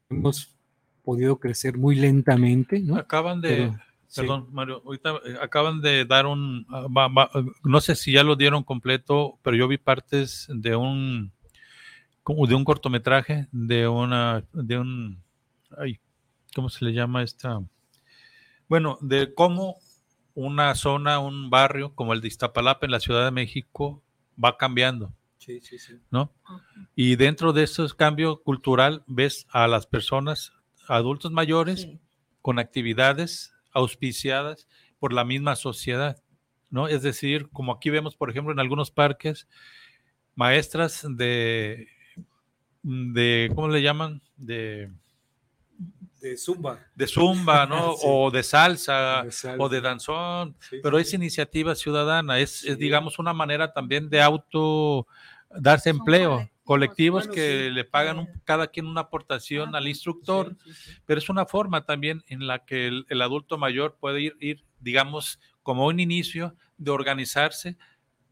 [0.10, 0.54] Hemos
[1.04, 2.80] podido crecer muy lentamente.
[2.80, 2.95] ¿no?
[2.95, 3.74] Acaban de,
[4.16, 7.30] perdón, Mario, ahorita eh, acaban de dar un, ah,
[7.64, 11.32] no sé si ya lo dieron completo, pero yo vi partes de un,
[12.26, 15.21] de un cortometraje, de una, de un,
[15.78, 15.99] ay,
[16.55, 17.61] ¿cómo se le llama esta?
[18.69, 19.78] Bueno, de cómo
[20.34, 24.01] una zona, un barrio como el de Iztapalapa en la Ciudad de México
[24.41, 25.13] va cambiando.
[25.38, 25.99] Sí, sí, sí.
[26.09, 26.32] ¿No?
[26.95, 30.53] Y dentro de ese cambio cultural ves a las personas
[30.88, 31.88] adultos mayores
[32.41, 34.67] con actividades auspiciadas
[34.99, 36.24] por la misma sociedad,
[36.69, 36.88] ¿no?
[36.88, 39.47] Es decir, como aquí vemos, por ejemplo, en algunos parques,
[40.36, 41.88] maestras de,
[42.84, 44.22] de ¿cómo le llaman?
[44.36, 44.92] De,
[46.24, 46.80] de zumba.
[46.96, 47.94] De zumba, ¿no?
[48.04, 49.26] O de salsa,
[49.58, 55.06] o de danzón, pero es iniciativa ciudadana, es, es, digamos, una manera también de auto
[55.50, 56.50] darse empleo.
[56.64, 60.56] colectivos que le pagan cada quien una aportación al instructor,
[61.06, 65.42] pero es una forma también en la que el, adulto mayor puede ir, ir, digamos,
[65.62, 67.76] como un inicio de organizarse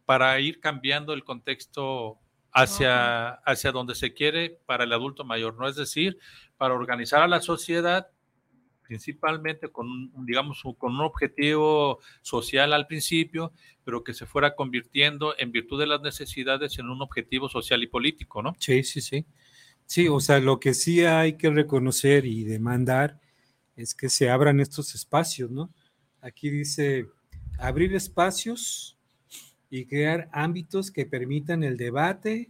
[0.05, 2.19] para ir cambiando el contexto
[2.53, 5.67] hacia, hacia donde se quiere para el adulto mayor, ¿no?
[5.67, 6.17] Es decir,
[6.57, 8.07] para organizar a la sociedad
[8.91, 13.53] principalmente con, digamos, con un objetivo social al principio,
[13.85, 17.87] pero que se fuera convirtiendo en virtud de las necesidades en un objetivo social y
[17.87, 18.53] político, ¿no?
[18.59, 19.25] Sí, sí, sí.
[19.85, 23.21] Sí, o sea, lo que sí hay que reconocer y demandar
[23.77, 25.73] es que se abran estos espacios, ¿no?
[26.19, 27.07] Aquí dice
[27.59, 28.97] abrir espacios
[29.71, 32.49] y crear ámbitos que permitan el debate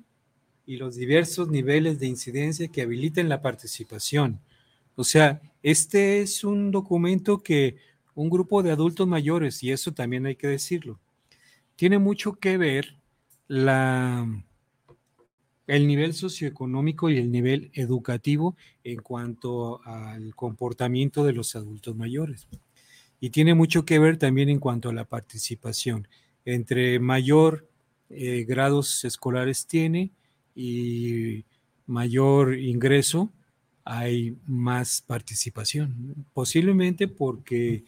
[0.66, 4.42] y los diversos niveles de incidencia que habiliten la participación.
[4.96, 7.78] O sea, este es un documento que
[8.16, 11.00] un grupo de adultos mayores, y eso también hay que decirlo,
[11.76, 12.98] tiene mucho que ver
[13.48, 14.28] la,
[15.68, 22.48] el nivel socioeconómico y el nivel educativo en cuanto al comportamiento de los adultos mayores.
[23.20, 26.08] Y tiene mucho que ver también en cuanto a la participación.
[26.46, 27.68] Entre mayor
[28.10, 30.12] eh, grados escolares tiene
[30.56, 31.46] y
[31.88, 33.32] mayor ingreso,
[33.84, 36.16] hay más participación.
[36.34, 37.84] Posiblemente porque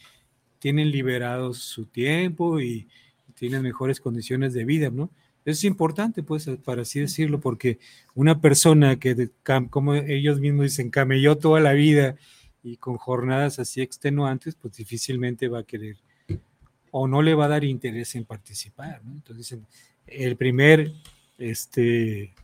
[0.59, 2.87] tienen liberados su tiempo y
[3.35, 5.09] tienen mejores condiciones de vida, ¿no?
[5.45, 7.79] Es importante, pues, para así decirlo, porque
[8.15, 9.29] una persona que,
[9.69, 12.15] como ellos mismos dicen, camelló toda la vida
[12.63, 15.97] y con jornadas así extenuantes, pues difícilmente va a querer
[16.95, 19.13] o no le va a dar interés en participar, ¿no?
[19.13, 19.57] Entonces,
[20.05, 20.93] el primer
[21.39, 22.35] este,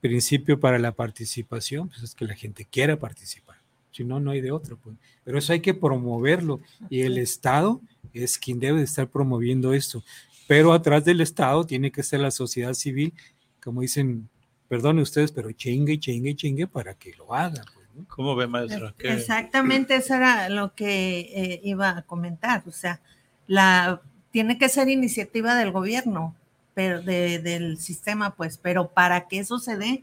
[0.00, 3.56] principio para la participación pues es que la gente quiera participar.
[3.90, 4.76] Si no, no hay de otro.
[4.76, 4.96] Pues.
[5.24, 7.80] Pero eso hay que promoverlo y el Estado
[8.12, 10.04] es quien debe de estar promoviendo esto.
[10.46, 13.12] Pero atrás del Estado tiene que ser la sociedad civil,
[13.60, 14.28] como dicen,
[14.68, 17.64] perdone ustedes, pero chingue, chingue, chingue para que lo haga.
[17.74, 18.94] Pues, ¿Cómo ve, maestra?
[19.00, 22.62] Exactamente, eso era lo que eh, iba a comentar.
[22.66, 23.00] O sea,
[23.46, 26.34] la, tiene que ser iniciativa del gobierno,
[26.74, 30.02] pero del sistema, pues, pero para que eso se dé,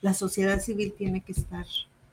[0.00, 1.66] la sociedad civil tiene que estar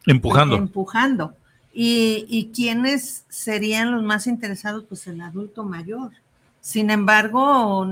[0.05, 0.55] empujando.
[0.55, 1.33] Empujando.
[1.73, 6.11] Y, y quiénes serían los más interesados, pues el adulto mayor.
[6.61, 7.87] Sin embargo,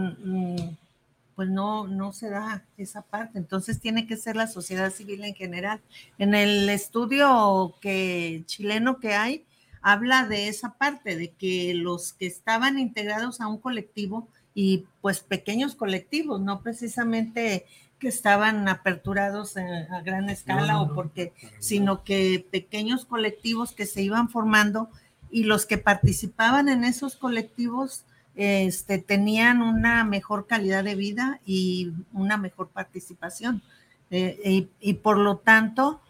[1.36, 3.38] pues no, no se da esa parte.
[3.38, 5.80] Entonces tiene que ser la sociedad civil en general.
[6.18, 9.46] En el estudio que, chileno que hay,
[9.88, 15.22] habla de esa parte, de que los que estaban integrados a un colectivo y pues
[15.22, 17.66] pequeños colectivos, no precisamente
[17.98, 24.28] que estaban aperturados a, gran escala o porque, sino que pequeños colectivos que se iban
[24.28, 24.90] formando
[25.32, 28.04] y los que participaban en esos colectivos
[28.36, 33.64] este, tenían una mejor calidad de vida y una mejor participación.
[34.12, 36.02] Eh, y, por lo tanto,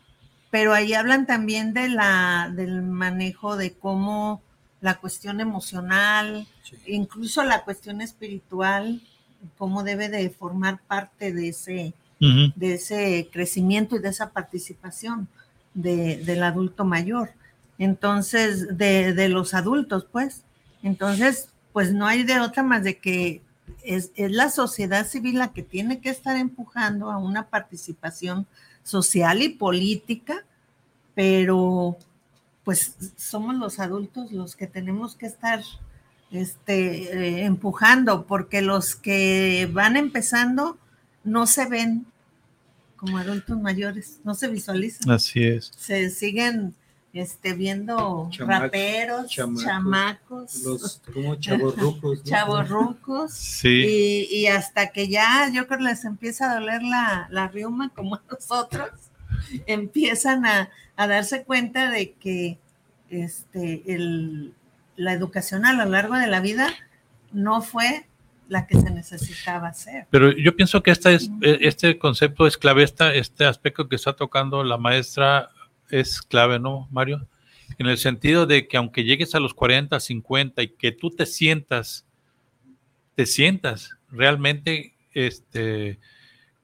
[0.49, 4.41] pero ahí hablan también de la, del manejo de cómo
[4.79, 6.47] la cuestión emocional,
[6.85, 9.01] incluso la cuestión espiritual,
[9.57, 15.27] cómo debe de formar parte de ese, de ese crecimiento y de esa participación
[15.73, 17.31] del adulto mayor.
[17.77, 20.43] Entonces, de, de, los adultos, pues.
[20.81, 23.41] Entonces, pues no hay de otra más de que
[23.83, 28.47] es, es la sociedad civil la que tiene que estar empujando a una participación
[28.87, 30.45] social y política,
[31.13, 31.97] pero
[32.63, 35.61] pues somos los adultos los que tenemos que estar
[36.31, 40.77] este, eh, empujando, porque los que van empezando
[41.23, 42.05] no se ven
[42.95, 45.11] como adultos mayores, no se visualizan.
[45.11, 45.71] Así es.
[45.77, 46.73] Se siguen
[47.19, 52.23] este, viendo raperos, chamacos, los como chavorrucos.
[52.23, 53.33] Chavorrucos.
[53.33, 54.27] Sí.
[54.29, 58.15] Y, hasta que ya yo creo que les empieza a doler la, la riuma como
[58.15, 58.89] a nosotros,
[59.67, 62.59] empiezan a, a darse cuenta de que
[63.09, 64.53] este, el,
[64.95, 66.69] la educación a lo largo de la vida
[67.31, 68.05] no fue
[68.49, 70.07] la que se necesitaba hacer.
[70.09, 74.63] Pero yo pienso que este, es, este concepto es clave, este aspecto que está tocando
[74.63, 75.51] la maestra
[75.89, 77.27] es clave, ¿no, Mario?
[77.77, 81.25] En el sentido de que aunque llegues a los 40, 50 y que tú te
[81.25, 82.05] sientas,
[83.15, 85.99] te sientas realmente este,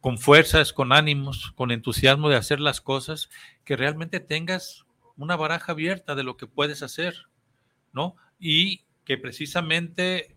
[0.01, 3.30] con fuerzas, con ánimos, con entusiasmo de hacer las cosas,
[3.65, 4.86] que realmente tengas
[5.17, 7.28] una baraja abierta de lo que puedes hacer,
[7.91, 8.15] ¿no?
[8.39, 10.36] Y que precisamente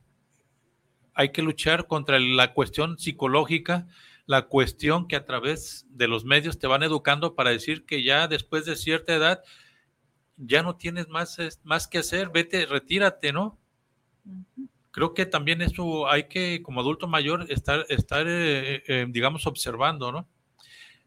[1.14, 3.86] hay que luchar contra la cuestión psicológica,
[4.26, 8.28] la cuestión que a través de los medios te van educando para decir que ya
[8.28, 9.42] después de cierta edad
[10.36, 13.58] ya no tienes más, más que hacer, vete, retírate, ¿no?
[14.96, 20.10] creo que también eso hay que, como adulto mayor, estar, estar eh, eh, digamos, observando,
[20.10, 20.26] ¿no?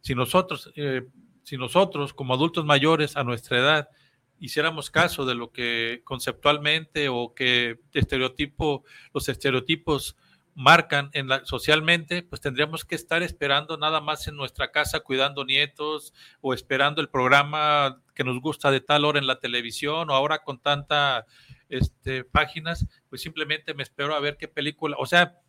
[0.02, 1.08] Si nosotros, eh,
[1.42, 3.90] si nosotros, como adultos mayores a nuestra edad,
[4.38, 10.16] hiciéramos caso de lo que conceptualmente o que estereotipo, los estereotipos
[10.60, 15.46] marcan en la, socialmente, pues tendríamos que estar esperando nada más en nuestra casa cuidando
[15.46, 20.14] nietos o esperando el programa que nos gusta de tal hora en la televisión o
[20.14, 21.26] ahora con tanta
[21.70, 25.40] este, páginas, pues simplemente me espero a ver qué película, o sea,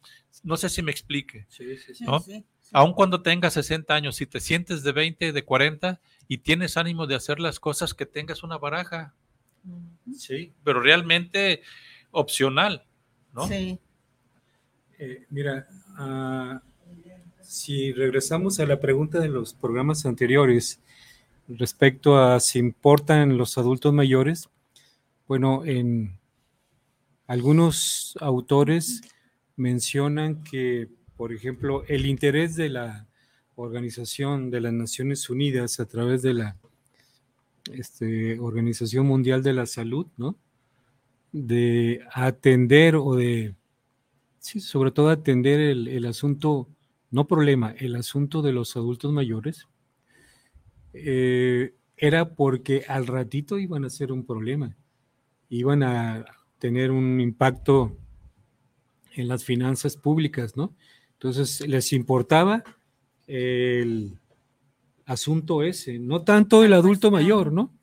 [0.44, 1.44] no sé si me explique.
[1.48, 6.00] Sí, sí, sí, Aun cuando tengas 60 años, si te sientes de 20, de 40
[6.28, 9.16] y tienes ánimo de hacer las cosas, que tengas una baraja.
[10.16, 11.62] Sí, pero realmente
[12.12, 12.86] opcional,
[13.32, 13.48] ¿no?
[13.48, 13.80] Sí.
[15.02, 16.60] Eh, mira, ah,
[17.40, 20.78] si regresamos a la pregunta de los programas anteriores
[21.48, 24.50] respecto a si importan los adultos mayores,
[25.26, 26.18] bueno, en
[27.26, 29.00] algunos autores
[29.56, 33.06] mencionan que, por ejemplo, el interés de la
[33.56, 36.56] Organización de las Naciones Unidas a través de la
[37.72, 40.36] este, Organización Mundial de la Salud, ¿no?
[41.32, 43.54] De atender o de
[44.40, 46.66] Sí, sobre todo atender el, asunto,
[47.10, 49.68] no problema, el asunto de los adultos mayores,
[50.94, 54.74] eh, era porque al ratito iban a ser un problema,
[55.50, 56.24] iban a
[56.58, 57.98] tener un impacto
[59.14, 60.74] en las finanzas públicas, ¿no?
[61.12, 62.64] Entonces les importaba
[63.26, 64.18] el
[65.04, 67.74] asunto ese, no tanto el adulto mayor, ¿no?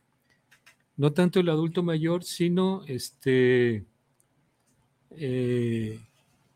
[0.96, 3.86] No tanto el adulto mayor, sino este
[5.12, 6.00] eh,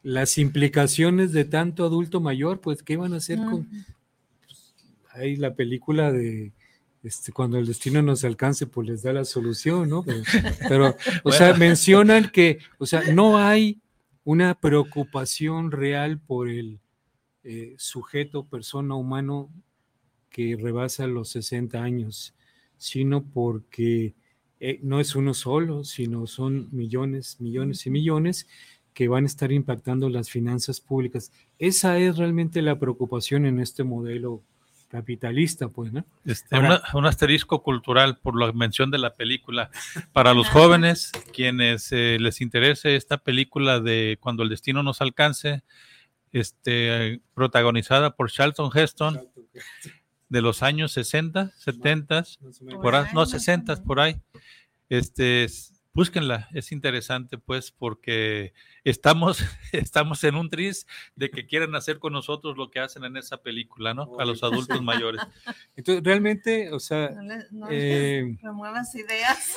[0.03, 3.65] las implicaciones de tanto adulto mayor, pues, ¿qué van a hacer con...
[3.65, 4.75] Pues,
[5.13, 6.53] hay la película de...
[7.03, 10.05] Este, cuando el destino nos alcance, pues les da la solución, ¿no?
[10.67, 13.79] Pero, o sea, mencionan que, o sea, no hay
[14.23, 16.79] una preocupación real por el
[17.43, 19.49] eh, sujeto, persona, humano
[20.29, 22.35] que rebasa los 60 años,
[22.77, 24.13] sino porque
[24.59, 28.47] eh, no es uno solo, sino son millones, millones y millones,
[28.93, 31.31] que van a estar impactando las finanzas públicas.
[31.59, 34.41] Esa es realmente la preocupación en este modelo
[34.89, 36.05] capitalista, pues, ¿no?
[36.25, 36.57] Este,
[36.93, 39.71] un asterisco cultural por la mención de la película.
[40.11, 45.63] Para los jóvenes, quienes eh, les interese esta película de Cuando el destino nos alcance,
[46.33, 49.21] este, protagonizada por Charlton Heston,
[50.27, 52.23] de los años 60, 70,
[52.81, 54.17] por, no 60, por ahí.
[54.89, 55.47] Este,
[55.93, 62.13] búsquenla, es interesante pues porque estamos, estamos en un tris de que quieren hacer con
[62.13, 64.19] nosotros lo que hacen en esa película, ¿no?
[64.19, 65.21] A los adultos mayores.
[65.75, 67.09] Entonces, realmente, o sea...
[67.51, 68.37] No, eh,
[68.95, 69.55] ideas.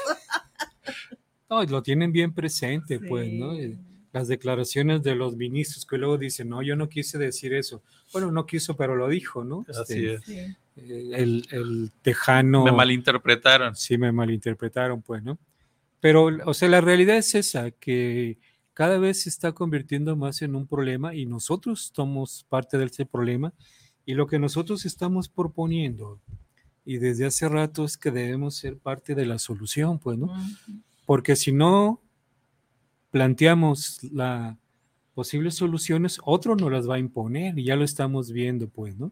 [1.49, 3.55] no, lo tienen bien presente, pues, ¿no?
[3.55, 3.77] Eh,
[4.13, 7.83] las declaraciones de los ministros que luego dicen, no, yo no quise decir eso.
[8.13, 9.67] Bueno, no quiso, pero lo dijo, ¿no?
[9.69, 10.29] Así este, es.
[10.29, 12.65] Eh, el, el tejano...
[12.65, 13.75] Me malinterpretaron.
[13.75, 15.37] Sí, me malinterpretaron, pues, ¿no?
[16.05, 18.37] Pero, o sea, la realidad es esa, que
[18.75, 23.07] cada vez se está convirtiendo más en un problema y nosotros somos parte de ese
[23.07, 23.55] problema
[24.05, 26.21] y lo que nosotros estamos proponiendo
[26.85, 30.31] y desde hace rato es que debemos ser parte de la solución, pues, ¿no?
[31.07, 32.03] Porque si no
[33.11, 34.59] planteamos las
[35.15, 39.11] posibles soluciones, otro nos las va a imponer y ya lo estamos viendo, pues, ¿no?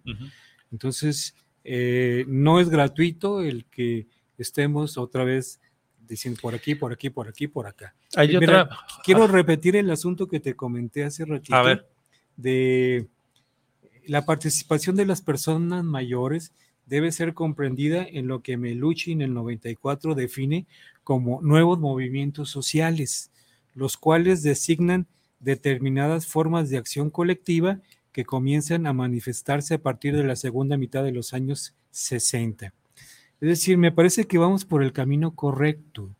[0.70, 1.34] Entonces,
[1.64, 5.58] eh, no es gratuito el que estemos otra vez
[6.06, 7.94] dicen por aquí, por aquí, por aquí, por acá.
[8.16, 8.68] Hay otra...
[9.04, 11.54] Quiero repetir el asunto que te comenté hace ratito.
[11.54, 11.88] A ver.
[12.36, 13.08] De
[14.06, 16.52] la participación de las personas mayores
[16.86, 20.66] debe ser comprendida en lo que Melucci en el 94 define
[21.04, 23.30] como nuevos movimientos sociales,
[23.74, 25.06] los cuales designan
[25.40, 27.80] determinadas formas de acción colectiva
[28.12, 32.74] que comienzan a manifestarse a partir de la segunda mitad de los años 60.
[33.42, 36.14] Es decir, me parece que vamos por el camino correcto.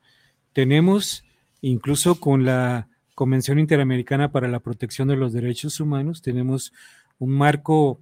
[0.53, 1.25] Tenemos,
[1.61, 6.73] incluso con la Convención Interamericana para la Protección de los Derechos Humanos, tenemos
[7.21, 8.01] un marco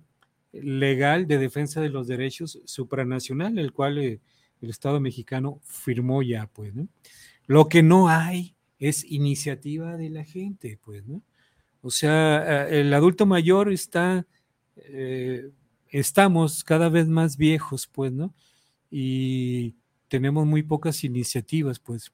[0.53, 4.21] legal de defensa de los derechos supranacional, el cual eh,
[4.63, 6.89] el Estado mexicano firmó ya, pues, ¿no?
[7.47, 11.21] Lo que no hay es iniciativa de la gente, pues, ¿no?
[11.83, 14.25] O sea, eh, el adulto mayor está,
[14.77, 15.51] eh,
[15.91, 18.33] estamos cada vez más viejos, pues, ¿no?
[18.91, 19.77] Y
[20.09, 22.13] tenemos muy pocas iniciativas, pues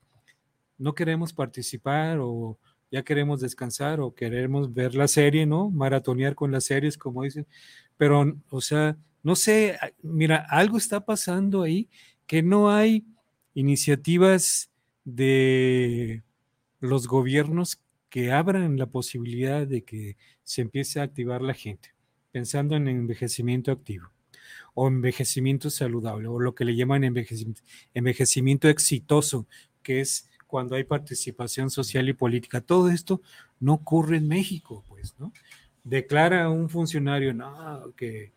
[0.79, 2.59] no queremos participar o
[2.91, 5.71] ya queremos descansar o queremos ver la serie, ¿no?
[5.71, 7.47] Maratonear con las series, como dicen.
[7.97, 11.89] Pero, o sea, no sé, mira, algo está pasando ahí
[12.27, 13.07] que no hay
[13.55, 14.71] iniciativas
[15.05, 16.23] de
[16.81, 21.95] los gobiernos que abran la posibilidad de que se empiece a activar la gente,
[22.33, 24.11] pensando en envejecimiento activo
[24.79, 29.47] o envejecimiento saludable, o lo que le llaman envejecimiento, exitoso,
[29.83, 32.61] que es cuando hay participación social y política.
[32.61, 33.23] Todo esto
[33.59, 35.15] no ocurre en México, pues.
[35.19, 35.33] ¿no?
[35.83, 38.33] Declara un funcionario, no, que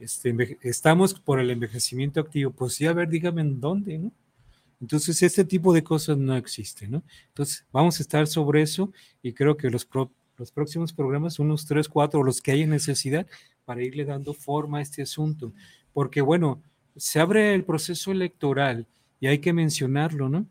[0.00, 4.12] este, estamos por el envejecimiento activo, pues sí, a ver, dígame en dónde, ¿no?
[4.80, 7.04] Entonces, este tipo de cosas no existen, ¿no?
[7.28, 8.92] Entonces, vamos a estar sobre eso
[9.22, 9.88] y creo que los,
[10.36, 13.28] los próximos programas, unos tres, cuatro, los que haya necesidad,
[13.64, 15.52] para irle dando forma a este asunto.
[15.94, 16.62] Porque, bueno,
[16.96, 18.86] se abre el proceso electoral
[19.20, 20.46] y hay que mencionarlo, ¿no?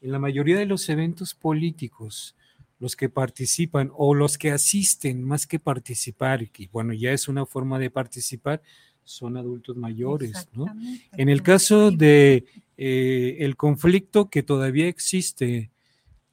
[0.00, 2.34] En la mayoría de los eventos políticos,
[2.80, 7.46] los que participan o los que asisten más que participar, y bueno, ya es una
[7.46, 8.60] forma de participar,
[9.04, 10.66] son adultos mayores, ¿no?
[11.12, 12.44] En el caso de
[12.76, 15.70] eh, el conflicto que todavía existe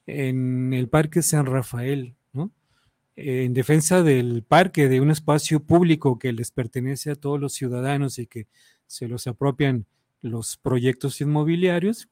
[0.06, 2.14] en el Parque San Rafael,
[3.16, 8.18] En defensa del parque, de un espacio público que les pertenece a todos los ciudadanos
[8.18, 8.48] y que
[8.86, 9.86] se los apropian
[10.20, 12.08] los proyectos inmobiliarios,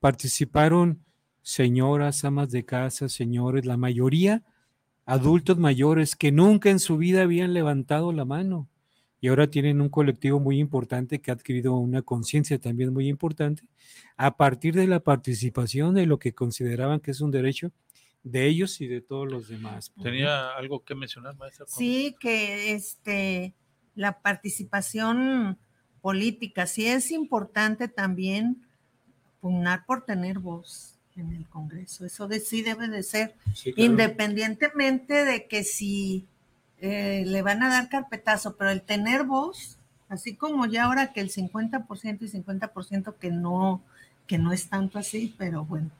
[0.00, 1.04] participaron
[1.42, 4.42] señoras, amas de casa, señores, la mayoría
[5.06, 8.68] adultos mayores que nunca en su vida habían levantado la mano
[9.20, 13.64] y ahora tienen un colectivo muy importante que ha adquirido una conciencia también muy importante
[14.16, 17.72] a partir de la participación de lo que consideraban que es un derecho
[18.22, 19.92] de ellos y de todos los demás.
[20.02, 21.66] ¿Tenía algo que mencionar, maestra?
[21.68, 23.54] Sí, que este,
[23.94, 25.58] la participación
[26.00, 28.62] política, sí es importante también
[29.40, 32.04] pugnar por tener voz en el Congreso.
[32.04, 33.34] Eso de, sí debe de ser,
[33.76, 36.26] independientemente de que si
[36.78, 41.20] eh, le van a dar carpetazo, pero el tener voz, así como ya ahora que
[41.20, 43.82] el 50% y 50% que no,
[44.26, 45.90] que no es tanto así, pero bueno,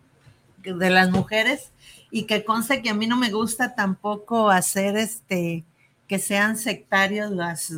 [0.63, 1.73] de las mujeres,
[2.11, 5.65] y que conste que a mí no me gusta tampoco hacer este
[6.09, 7.73] que sean sectarios las,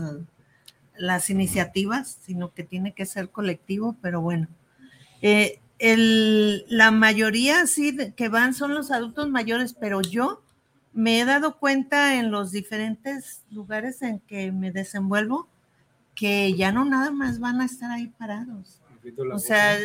[0.97, 4.49] las iniciativas, sino que tiene que ser colectivo, pero bueno.
[5.20, 10.43] Eh, el, la mayoría sí que van son los adultos mayores, pero yo
[10.93, 15.49] me he dado cuenta en los diferentes lugares en que me desenvuelvo
[16.14, 18.82] que ya no nada más van a estar ahí parados.
[19.32, 19.78] O sea,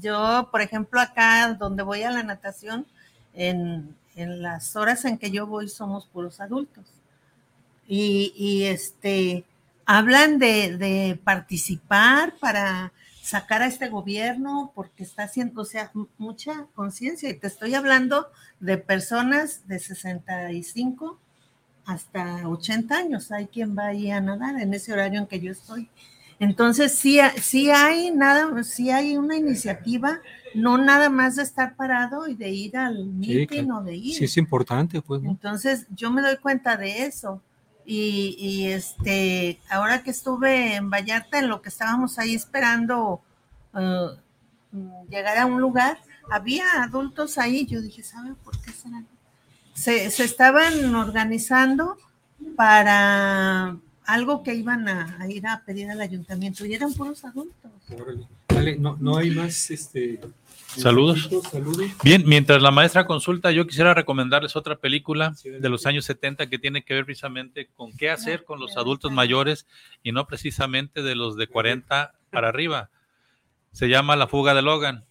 [0.00, 2.86] yo, por ejemplo, acá donde voy a la natación,
[3.34, 6.84] en, las horas en que yo voy somos puros adultos.
[7.86, 9.44] Y, este,
[9.86, 12.92] hablan de, de participar para
[13.22, 17.30] sacar a este gobierno porque está haciendo, o sea, mucha conciencia.
[17.30, 21.18] Y te estoy hablando de personas de 65
[21.84, 23.30] hasta 80 años.
[23.30, 25.88] Hay quien va ahí a nadar en ese horario en que yo estoy.
[26.40, 30.20] Entonces, sí, sí hay nada, sí hay una iniciativa,
[30.54, 34.14] no nada más de estar parado y de ir al meeting o de ir.
[34.14, 35.22] Sí, es importante, pues.
[35.24, 37.42] Entonces, yo me doy cuenta de eso.
[37.90, 43.22] Y, este, ahora que estuve en Vallarta, en lo que estábamos ahí esperando
[43.72, 44.10] uh,
[45.08, 45.98] llegar a un lugar,
[46.30, 47.64] había adultos ahí.
[47.66, 49.02] Yo dije, ¿saben por qué será?
[49.72, 51.96] Se, se estaban organizando
[52.56, 53.78] para
[54.08, 57.70] algo que iban a, ir a pedir al ayuntamiento y eran puros adultos.
[58.48, 60.18] Vale, no, no hay más este,
[60.66, 61.28] Saludos.
[62.02, 66.58] Bien, mientras la maestra consulta, yo quisiera recomendarles otra película de los años 70 que
[66.58, 69.66] tiene que ver precisamente con qué hacer con los adultos mayores
[70.02, 72.88] y no precisamente de los de 40 para arriba.
[73.72, 75.04] Se llama La fuga de Logan.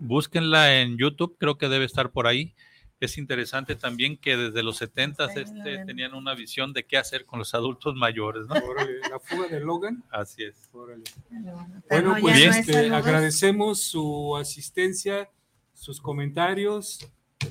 [0.00, 2.54] Búsquenla en YouTube, creo que debe estar por ahí
[3.00, 7.38] es interesante también que desde los 70 este, tenían una visión de qué hacer con
[7.38, 8.54] los adultos mayores, ¿no?
[8.54, 10.02] la fuga de Logan.
[10.10, 10.68] Así es.
[10.72, 15.30] Bueno, pues este, agradecemos su asistencia,
[15.74, 16.98] sus comentarios.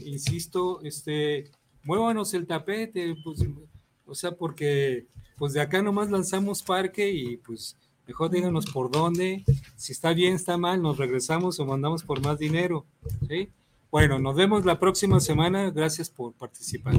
[0.04, 1.50] Insisto, este,
[1.84, 3.40] muévanos el tapete, pues,
[4.06, 7.78] o sea, porque pues de acá nomás lanzamos parque y pues
[8.08, 9.44] mejor díganos por dónde,
[9.76, 12.86] si está bien, está mal, nos regresamos o mandamos por más dinero,
[13.28, 13.50] ¿sí?
[13.92, 15.72] Bueno, nos vemos la próxima semana.
[15.72, 16.96] Gracias por participar.